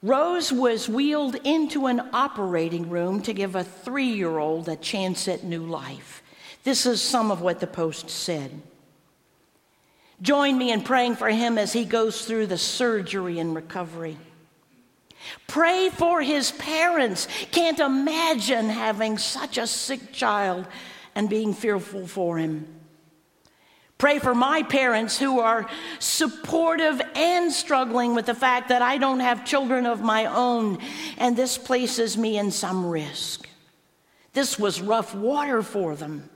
Rose 0.00 0.52
was 0.52 0.88
wheeled 0.88 1.34
into 1.42 1.86
an 1.86 2.08
operating 2.12 2.88
room 2.88 3.20
to 3.22 3.32
give 3.32 3.56
a 3.56 3.64
three 3.64 4.12
year 4.12 4.38
old 4.38 4.68
a 4.68 4.76
chance 4.76 5.26
at 5.26 5.42
new 5.42 5.66
life. 5.66 6.22
This 6.62 6.86
is 6.86 7.02
some 7.02 7.32
of 7.32 7.40
what 7.40 7.58
the 7.58 7.66
Post 7.66 8.10
said. 8.10 8.62
Join 10.20 10.58
me 10.58 10.72
in 10.72 10.82
praying 10.82 11.16
for 11.16 11.28
him 11.28 11.58
as 11.58 11.72
he 11.72 11.84
goes 11.84 12.24
through 12.24 12.46
the 12.46 12.58
surgery 12.58 13.38
and 13.38 13.54
recovery. 13.54 14.16
Pray 15.46 15.90
for 15.90 16.22
his 16.22 16.50
parents. 16.52 17.28
Can't 17.50 17.78
imagine 17.78 18.68
having 18.68 19.18
such 19.18 19.58
a 19.58 19.66
sick 19.66 20.12
child 20.12 20.66
and 21.14 21.28
being 21.28 21.54
fearful 21.54 22.06
for 22.06 22.38
him. 22.38 22.66
Pray 23.98 24.20
for 24.20 24.34
my 24.34 24.62
parents 24.62 25.18
who 25.18 25.40
are 25.40 25.68
supportive 25.98 27.00
and 27.16 27.52
struggling 27.52 28.14
with 28.14 28.26
the 28.26 28.34
fact 28.34 28.68
that 28.68 28.80
I 28.80 28.96
don't 28.96 29.18
have 29.18 29.44
children 29.44 29.86
of 29.86 30.00
my 30.00 30.26
own, 30.26 30.78
and 31.16 31.36
this 31.36 31.58
places 31.58 32.16
me 32.16 32.38
in 32.38 32.52
some 32.52 32.86
risk. 32.86 33.48
This 34.34 34.56
was 34.56 34.80
rough 34.80 35.16
water 35.16 35.62
for 35.62 35.96
them. 35.96 36.30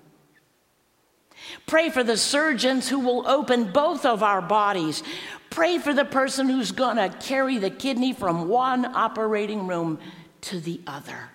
Pray 1.66 1.90
for 1.90 2.02
the 2.02 2.16
surgeons 2.16 2.88
who 2.88 2.98
will 2.98 3.26
open 3.26 3.72
both 3.72 4.04
of 4.04 4.22
our 4.22 4.42
bodies. 4.42 5.02
Pray 5.50 5.78
for 5.78 5.92
the 5.92 6.04
person 6.04 6.48
who's 6.48 6.72
going 6.72 6.96
to 6.96 7.08
carry 7.18 7.58
the 7.58 7.70
kidney 7.70 8.12
from 8.12 8.48
one 8.48 8.84
operating 8.84 9.66
room 9.66 9.98
to 10.42 10.60
the 10.60 10.80
other. 10.86 11.30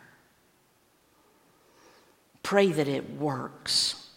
Pray 2.44 2.72
that 2.72 2.88
it 2.88 3.12
works. 3.12 4.08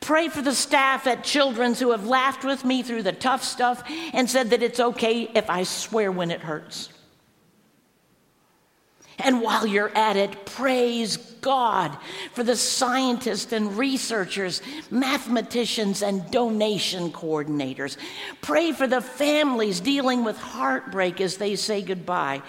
Pray 0.00 0.28
for 0.28 0.40
the 0.40 0.54
staff 0.54 1.06
at 1.06 1.22
Children's 1.22 1.78
who 1.78 1.90
have 1.90 2.06
laughed 2.06 2.44
with 2.44 2.64
me 2.64 2.82
through 2.82 3.02
the 3.02 3.12
tough 3.12 3.44
stuff 3.44 3.82
and 4.14 4.28
said 4.28 4.50
that 4.50 4.62
it's 4.62 4.80
okay 4.80 5.30
if 5.34 5.50
I 5.50 5.64
swear 5.64 6.10
when 6.10 6.30
it 6.30 6.40
hurts. 6.40 6.88
And 9.22 9.40
while 9.42 9.66
you're 9.66 9.96
at 9.96 10.16
it, 10.16 10.46
praise 10.46 11.16
God 11.16 11.96
for 12.32 12.42
the 12.42 12.56
scientists 12.56 13.52
and 13.52 13.76
researchers, 13.76 14.62
mathematicians, 14.90 16.02
and 16.02 16.30
donation 16.30 17.12
coordinators. 17.12 17.96
Pray 18.40 18.72
for 18.72 18.86
the 18.86 19.00
families 19.00 19.80
dealing 19.80 20.24
with 20.24 20.36
heartbreak 20.38 21.20
as 21.20 21.36
they 21.36 21.56
say 21.56 21.82
goodbye 21.82 22.42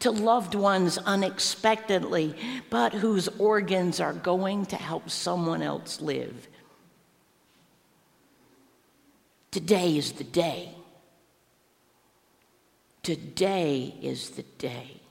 to 0.00 0.10
loved 0.10 0.56
ones 0.56 0.98
unexpectedly, 0.98 2.34
but 2.70 2.92
whose 2.92 3.28
organs 3.38 4.00
are 4.00 4.12
going 4.12 4.66
to 4.66 4.76
help 4.76 5.08
someone 5.08 5.62
else 5.62 6.00
live. 6.00 6.48
Today 9.52 9.96
is 9.96 10.12
the 10.12 10.24
day. 10.24 10.74
Today 13.02 13.94
is 14.00 14.30
the 14.30 14.42
day. 14.42 15.01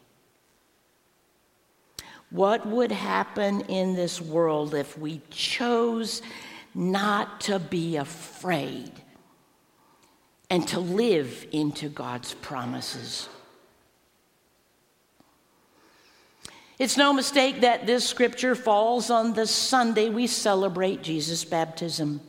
What 2.31 2.65
would 2.65 2.93
happen 2.93 3.61
in 3.61 3.93
this 3.93 4.21
world 4.21 4.73
if 4.73 4.97
we 4.97 5.21
chose 5.29 6.21
not 6.73 7.41
to 7.41 7.59
be 7.59 7.97
afraid 7.97 8.91
and 10.49 10.65
to 10.69 10.79
live 10.79 11.45
into 11.51 11.89
God's 11.89 12.33
promises? 12.35 13.27
It's 16.79 16.97
no 16.97 17.13
mistake 17.13 17.61
that 17.61 17.85
this 17.85 18.07
scripture 18.07 18.55
falls 18.55 19.11
on 19.11 19.33
the 19.33 19.45
Sunday 19.45 20.09
we 20.09 20.25
celebrate 20.25 21.03
Jesus' 21.03 21.43
baptism. 21.45 22.21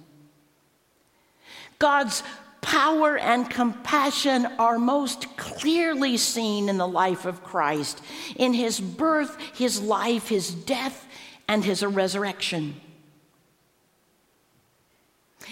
God's 1.78 2.22
power 2.62 3.18
and 3.18 3.51
compassion 3.51 4.46
are 4.59 4.79
most 4.79 5.37
clearly 5.37 6.16
seen 6.16 6.70
in 6.70 6.79
the 6.79 6.88
life 6.88 7.27
of 7.27 7.44
Christ, 7.44 8.03
in 8.37 8.55
his 8.55 8.81
birth, 8.81 9.37
his 9.55 9.83
life, 9.83 10.29
his 10.29 10.55
death, 10.55 11.07
and 11.46 11.62
his 11.62 11.85
resurrection. 11.85 12.81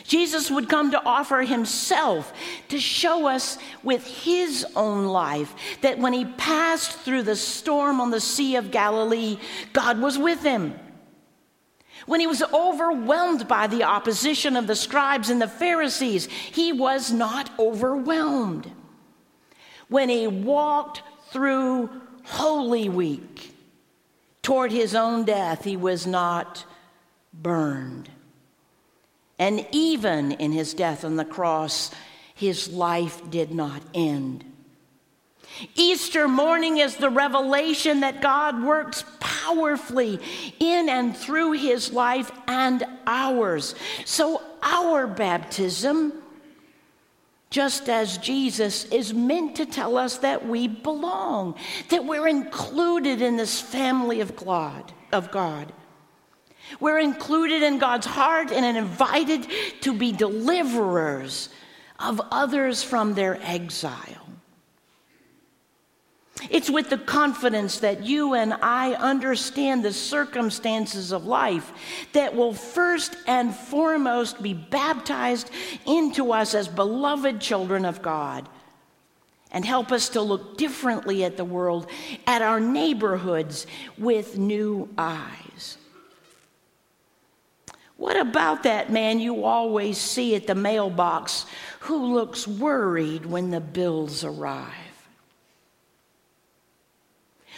Jesus 0.05 0.51
would 0.51 0.69
come 0.69 0.93
to 0.93 1.05
offer 1.05 1.43
himself 1.43 2.33
to 2.69 2.79
show 2.79 3.27
us 3.27 3.59
with 3.83 4.07
his 4.07 4.67
own 4.77 5.05
life 5.05 5.55
that 5.83 5.99
when 5.99 6.13
he 6.13 6.25
passed 6.25 6.93
through 7.01 7.25
the 7.25 7.37
storm 7.37 8.01
on 8.01 8.11
the 8.11 8.21
Sea 8.21 8.57
of 8.57 8.71
Galilee, 8.71 9.39
God 9.73 10.01
was 10.01 10.17
with 10.17 10.43
him. 10.43 10.79
When 12.11 12.19
he 12.19 12.27
was 12.27 12.43
overwhelmed 12.43 13.47
by 13.47 13.69
the 13.69 13.85
opposition 13.85 14.57
of 14.57 14.67
the 14.67 14.75
scribes 14.75 15.31
and 15.31 15.41
the 15.41 15.47
Pharisees, 15.47 16.27
he 16.27 16.73
was 16.73 17.13
not 17.13 17.57
overwhelmed. 17.57 18.69
When 19.89 20.09
he 20.09 20.27
walked 20.27 21.03
through 21.31 21.89
Holy 22.25 22.89
Week 22.89 23.55
toward 24.43 24.73
his 24.73 24.97
own 24.97 25.25
death, 25.25 25.63
he 25.63 25.77
was 25.77 26.05
not 26.05 26.65
burned. 27.33 28.11
And 29.39 29.65
even 29.71 30.33
in 30.33 30.51
his 30.51 30.75
death 30.75 31.05
on 31.05 31.15
the 31.15 31.25
cross, 31.25 31.93
his 32.35 32.71
life 32.71 33.23
did 33.31 33.55
not 33.55 33.83
end. 33.95 34.45
Easter 35.77 36.27
morning 36.27 36.79
is 36.79 36.97
the 36.97 37.11
revelation 37.11 38.01
that 38.01 38.21
God 38.21 38.65
works 38.65 39.05
powerfully 39.45 40.21
in 40.59 40.89
and 40.89 41.17
through 41.17 41.53
his 41.53 41.93
life 41.93 42.31
and 42.47 42.85
ours. 43.07 43.75
So, 44.05 44.43
our 44.63 45.07
baptism, 45.07 46.13
just 47.49 47.89
as 47.89 48.19
Jesus, 48.19 48.85
is 48.87 49.15
meant 49.15 49.57
to 49.57 49.67
tell 49.67 49.97
us 49.97 50.19
that 50.19 50.47
we 50.47 50.69
belong, 50.69 51.57
that 51.89 52.05
we're 52.05 52.29
included 52.29 53.23
in 53.23 53.37
this 53.37 53.61
family 53.61 54.21
of 54.21 54.37
God. 54.37 54.93
Of 55.13 55.31
God. 55.31 55.73
We're 56.79 57.01
included 57.01 57.63
in 57.63 57.79
God's 57.79 58.07
heart 58.07 58.53
and 58.53 58.77
invited 58.77 59.47
to 59.81 59.95
be 59.95 60.13
deliverers 60.13 61.49
of 61.99 62.21
others 62.31 62.83
from 62.83 63.15
their 63.15 63.39
exile. 63.43 64.20
It's 66.49 66.71
with 66.71 66.89
the 66.89 66.99
confidence 66.99 67.81
that 67.81 68.05
you 68.05 68.35
and 68.35 68.55
I 68.55 68.95
understand 68.95 69.85
the 69.85 69.93
circumstances 69.93 71.13
of 71.13 71.27
life 71.27 71.73
that 72.13 72.35
will 72.35 72.55
first 72.55 73.17
and 73.27 73.55
foremost 73.55 74.43
be 74.43 74.55
baptized 74.55 75.51
into 75.87 76.33
us 76.33 76.55
as 76.55 76.69
beloved 76.69 77.41
children 77.41 77.85
of 77.85 78.01
God 78.01 78.49
and 79.53 79.65
help 79.65 79.93
us 79.93 80.11
to 80.11 80.23
look 80.23 80.57
differently 80.57 81.25
at 81.25 81.37
the 81.37 81.45
world, 81.45 81.89
at 82.27 82.41
our 82.41 82.61
neighborhoods 82.61 83.67
with 83.99 84.39
new 84.39 84.89
eyes. 84.97 85.77
What 87.97 88.17
about 88.17 88.63
that 88.63 88.91
man 88.91 89.19
you 89.19 89.45
always 89.45 89.99
see 89.99 90.35
at 90.35 90.47
the 90.47 90.55
mailbox 90.55 91.45
who 91.81 92.15
looks 92.15 92.49
worried 92.49 93.27
when 93.27 93.51
the 93.51 93.61
bills 93.61 94.25
arrive? 94.25 94.90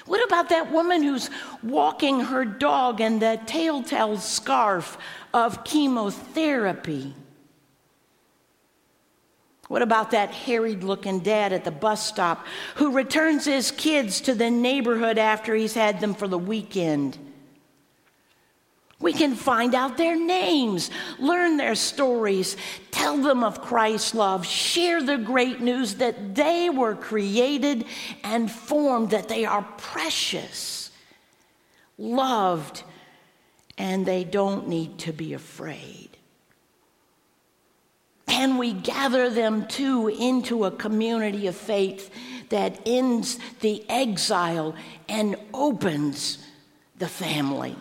What 0.06 0.24
about 0.26 0.48
that 0.48 0.72
woman 0.72 1.02
who's 1.02 1.30
walking 1.62 2.20
her 2.20 2.44
dog 2.44 3.00
in 3.00 3.18
the 3.18 3.40
telltale 3.46 4.18
scarf 4.18 4.98
of 5.32 5.64
chemotherapy? 5.64 7.14
What 9.68 9.82
about 9.82 10.10
that 10.10 10.32
harried 10.32 10.84
looking 10.84 11.20
dad 11.20 11.52
at 11.52 11.64
the 11.64 11.70
bus 11.70 12.04
stop 12.04 12.46
who 12.74 12.92
returns 12.92 13.46
his 13.46 13.70
kids 13.70 14.20
to 14.22 14.34
the 14.34 14.50
neighborhood 14.50 15.16
after 15.16 15.54
he's 15.54 15.74
had 15.74 16.00
them 16.00 16.14
for 16.14 16.28
the 16.28 16.36
weekend? 16.36 17.16
We 19.02 19.12
can 19.12 19.34
find 19.34 19.74
out 19.74 19.96
their 19.96 20.16
names, 20.16 20.90
learn 21.18 21.56
their 21.56 21.74
stories, 21.74 22.56
tell 22.92 23.18
them 23.18 23.42
of 23.42 23.60
Christ's 23.60 24.14
love, 24.14 24.46
share 24.46 25.02
the 25.02 25.18
great 25.18 25.60
news 25.60 25.96
that 25.96 26.36
they 26.36 26.70
were 26.70 26.94
created 26.94 27.84
and 28.22 28.48
formed, 28.50 29.10
that 29.10 29.28
they 29.28 29.44
are 29.44 29.66
precious, 29.76 30.92
loved, 31.98 32.84
and 33.76 34.06
they 34.06 34.22
don't 34.22 34.68
need 34.68 34.98
to 35.00 35.12
be 35.12 35.34
afraid. 35.34 36.10
And 38.28 38.60
we 38.60 38.72
gather 38.72 39.28
them 39.30 39.66
too 39.66 40.06
into 40.06 40.64
a 40.64 40.70
community 40.70 41.48
of 41.48 41.56
faith 41.56 42.08
that 42.50 42.80
ends 42.86 43.38
the 43.60 43.84
exile 43.88 44.76
and 45.08 45.34
opens 45.52 46.38
the 46.98 47.08
family. 47.08 47.74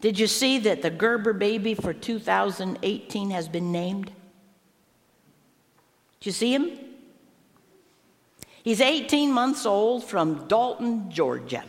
Did 0.00 0.18
you 0.18 0.26
see 0.26 0.58
that 0.60 0.80
the 0.82 0.90
Gerber 0.90 1.32
baby 1.32 1.74
for 1.74 1.94
2018 1.94 3.30
has 3.30 3.48
been 3.48 3.72
named? 3.72 4.12
Did 6.20 6.26
you 6.26 6.32
see 6.32 6.54
him? 6.54 6.70
He's 8.62 8.80
18 8.80 9.32
months 9.32 9.64
old 9.64 10.04
from 10.04 10.46
Dalton, 10.48 11.10
Georgia. 11.10 11.64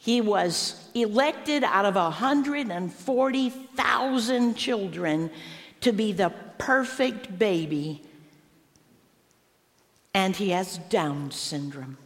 He 0.00 0.20
was 0.20 0.90
elected 0.94 1.64
out 1.64 1.84
of 1.84 1.94
140,000 1.94 4.54
children 4.54 5.30
to 5.80 5.92
be 5.92 6.12
the 6.12 6.32
perfect 6.58 7.38
baby, 7.38 8.02
and 10.14 10.36
he 10.36 10.50
has 10.50 10.78
Down 10.78 11.30
syndrome. 11.30 11.98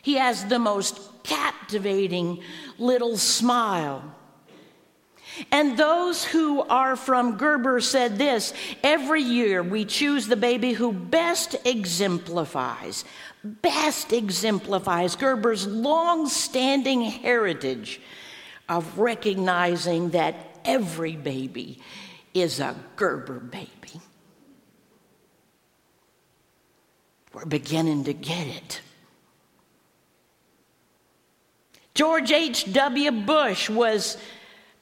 He 0.00 0.14
has 0.14 0.46
the 0.46 0.58
most 0.58 1.11
captivating 1.22 2.42
little 2.78 3.16
smile. 3.16 4.14
And 5.50 5.78
those 5.78 6.24
who 6.24 6.60
are 6.62 6.94
from 6.94 7.38
Gerber 7.38 7.80
said 7.80 8.18
this 8.18 8.52
every 8.82 9.22
year 9.22 9.62
we 9.62 9.84
choose 9.84 10.26
the 10.26 10.36
baby 10.36 10.72
who 10.72 10.92
best 10.92 11.56
exemplifies, 11.64 13.04
best 13.42 14.12
exemplifies 14.12 15.16
Gerber's 15.16 15.66
long 15.66 16.28
standing 16.28 17.02
heritage 17.02 18.00
of 18.68 18.98
recognizing 18.98 20.10
that 20.10 20.34
every 20.64 21.16
baby 21.16 21.80
is 22.34 22.60
a 22.60 22.76
Gerber 22.96 23.40
baby. 23.40 23.68
We're 27.32 27.46
beginning 27.46 28.04
to 28.04 28.12
get 28.12 28.46
it. 28.46 28.80
George 31.94 32.32
H.W. 32.32 33.10
Bush 33.10 33.68
was 33.68 34.16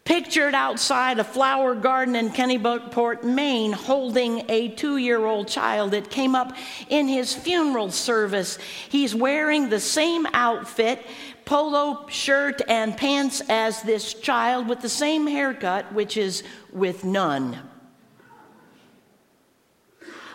pictured 0.05 0.55
outside 0.55 1.19
a 1.19 1.25
flower 1.25 1.75
garden 1.75 2.15
in 2.15 2.31
Kennebunkport, 2.31 3.25
Maine, 3.25 3.73
holding 3.73 4.49
a 4.49 4.69
two 4.69 4.97
year 4.97 5.25
old 5.27 5.49
child. 5.49 5.93
It 5.93 6.09
came 6.09 6.37
up 6.37 6.57
in 6.89 7.09
his 7.09 7.35
funeral 7.35 7.91
service. 7.91 8.59
He's 8.89 9.15
wearing 9.15 9.69
the 9.69 9.81
same 9.81 10.25
outfit, 10.33 11.05
polo 11.45 12.07
shirt 12.09 12.63
and 12.69 12.97
pants 12.97 13.43
as 13.49 13.83
this 13.83 14.15
child, 14.15 14.69
with 14.69 14.81
the 14.81 14.89
same 14.89 15.27
haircut, 15.27 15.93
which 15.93 16.17
is 16.17 16.45
with 16.73 17.05
none. 17.05 17.59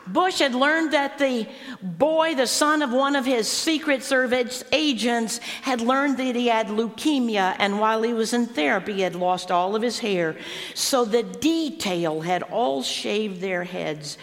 Bush 0.07 0.39
had 0.39 0.53
learned 0.53 0.93
that 0.93 1.17
the 1.17 1.47
boy, 1.81 2.35
the 2.35 2.45
son 2.45 2.81
of 2.81 2.91
one 2.91 3.15
of 3.15 3.25
his 3.25 3.47
Secret 3.47 4.03
Service 4.03 4.63
agents, 4.71 5.39
had 5.63 5.81
learned 5.81 6.17
that 6.17 6.35
he 6.35 6.47
had 6.47 6.67
leukemia, 6.67 7.55
and 7.57 7.79
while 7.79 8.03
he 8.03 8.13
was 8.13 8.33
in 8.33 8.45
therapy, 8.45 8.93
he 8.93 9.01
had 9.01 9.15
lost 9.15 9.49
all 9.49 9.75
of 9.75 9.81
his 9.81 9.99
hair. 9.99 10.37
So 10.75 11.05
the 11.05 11.23
detail 11.23 12.21
had 12.21 12.43
all 12.43 12.83
shaved 12.83 13.41
their 13.41 13.63
heads, 13.63 14.17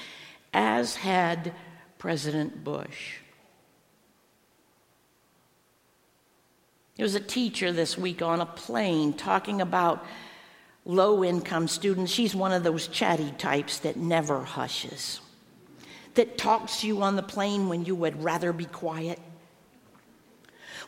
as 0.55 0.97
had 0.97 1.53
President 1.99 2.63
Bush. 2.63 3.17
There 6.97 7.05
was 7.05 7.15
a 7.17 7.21
teacher 7.21 7.73
this 7.73 7.99
week 7.99 8.23
on 8.23 8.41
a 8.41 8.47
plane 8.47 9.15
talking 9.15 9.61
about 9.61 10.07
low 10.85 11.25
income 11.25 11.67
students. 11.67 12.13
She's 12.13 12.35
one 12.35 12.53
of 12.53 12.63
those 12.63 12.87
chatty 12.87 13.33
types 13.33 13.81
that 13.81 13.97
never 13.97 14.45
hushes 14.45 15.21
that 16.15 16.39
talks 16.39 16.81
to 16.81 16.87
you 16.87 17.03
on 17.03 17.17
the 17.17 17.23
plane 17.23 17.69
when 17.69 17.85
you 17.85 17.95
would 17.95 18.23
rather 18.23 18.53
be 18.53 18.67
quiet? 18.67 19.19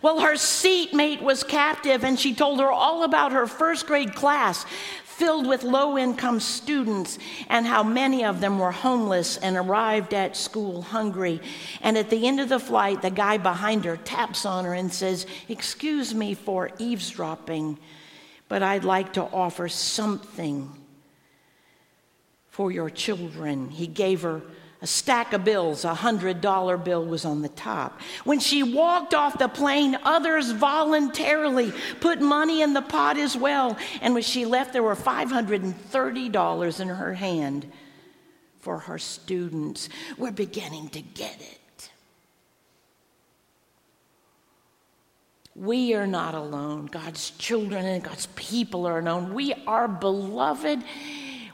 Well, 0.02 0.20
her 0.20 0.36
seatmate 0.36 1.22
was 1.22 1.42
captive, 1.42 2.04
and 2.04 2.18
she 2.20 2.34
told 2.34 2.60
her 2.60 2.70
all 2.70 3.04
about 3.04 3.32
her 3.32 3.46
first 3.46 3.86
grade 3.86 4.14
class 4.14 4.66
filled 5.14 5.46
with 5.46 5.62
low 5.62 5.96
income 5.96 6.40
students 6.40 7.18
and 7.48 7.66
how 7.66 7.84
many 7.84 8.24
of 8.24 8.40
them 8.40 8.58
were 8.58 8.72
homeless 8.72 9.36
and 9.36 9.56
arrived 9.56 10.12
at 10.12 10.36
school 10.36 10.82
hungry. 10.82 11.40
And 11.80 11.96
at 11.96 12.10
the 12.10 12.26
end 12.26 12.40
of 12.40 12.48
the 12.48 12.58
flight, 12.58 13.00
the 13.00 13.10
guy 13.10 13.38
behind 13.38 13.84
her 13.84 13.96
taps 13.96 14.44
on 14.44 14.64
her 14.64 14.74
and 14.74 14.92
says, 14.92 15.26
Excuse 15.48 16.14
me 16.14 16.34
for 16.34 16.70
eavesdropping, 16.78 17.78
but 18.48 18.62
I'd 18.62 18.84
like 18.84 19.12
to 19.12 19.22
offer 19.22 19.68
something 19.68 20.70
for 22.50 22.72
your 22.72 22.90
children. 22.90 23.70
He 23.70 23.86
gave 23.86 24.22
her 24.22 24.42
a 24.84 24.86
stack 24.86 25.32
of 25.32 25.44
bills, 25.44 25.86
a 25.86 25.94
hundred 25.94 26.42
dollar 26.42 26.76
bill 26.76 27.06
was 27.06 27.24
on 27.24 27.40
the 27.40 27.48
top. 27.48 28.02
When 28.24 28.38
she 28.38 28.62
walked 28.62 29.14
off 29.14 29.38
the 29.38 29.48
plane, 29.48 29.96
others 30.04 30.50
voluntarily 30.50 31.72
put 32.00 32.20
money 32.20 32.60
in 32.60 32.74
the 32.74 32.82
pot 32.82 33.16
as 33.16 33.34
well. 33.34 33.78
And 34.02 34.12
when 34.12 34.22
she 34.22 34.44
left, 34.44 34.74
there 34.74 34.82
were 34.82 34.94
$530 34.94 36.80
in 36.80 36.88
her 36.88 37.14
hand 37.14 37.72
for 38.60 38.80
her 38.80 38.98
students. 38.98 39.88
We're 40.18 40.32
beginning 40.32 40.90
to 40.90 41.00
get 41.00 41.40
it. 41.40 41.90
We 45.56 45.94
are 45.94 46.06
not 46.06 46.34
alone. 46.34 46.90
God's 46.92 47.30
children 47.30 47.86
and 47.86 48.04
God's 48.04 48.26
people 48.36 48.84
are 48.84 49.00
known. 49.00 49.32
We 49.32 49.54
are 49.66 49.88
beloved. 49.88 50.84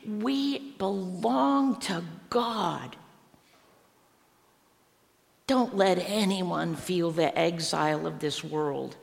We 0.04 0.72
belong 0.78 1.78
to 1.82 2.02
God. 2.28 2.96
Don't 5.50 5.76
let 5.76 5.98
anyone 5.98 6.76
feel 6.76 7.10
the 7.10 7.36
exile 7.36 8.06
of 8.06 8.20
this 8.20 8.44
world 8.44 8.94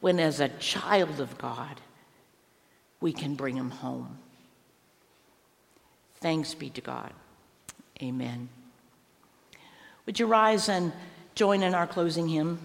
when, 0.00 0.20
as 0.20 0.38
a 0.38 0.50
child 0.50 1.20
of 1.20 1.38
God, 1.38 1.80
we 3.00 3.14
can 3.14 3.34
bring 3.34 3.56
him 3.56 3.70
home. 3.70 4.18
Thanks 6.16 6.52
be 6.52 6.68
to 6.68 6.82
God. 6.82 7.14
Amen. 8.02 8.50
Would 10.04 10.20
you 10.20 10.26
rise 10.26 10.68
and 10.68 10.92
join 11.34 11.62
in 11.62 11.74
our 11.74 11.86
closing 11.86 12.28
hymn? 12.28 12.58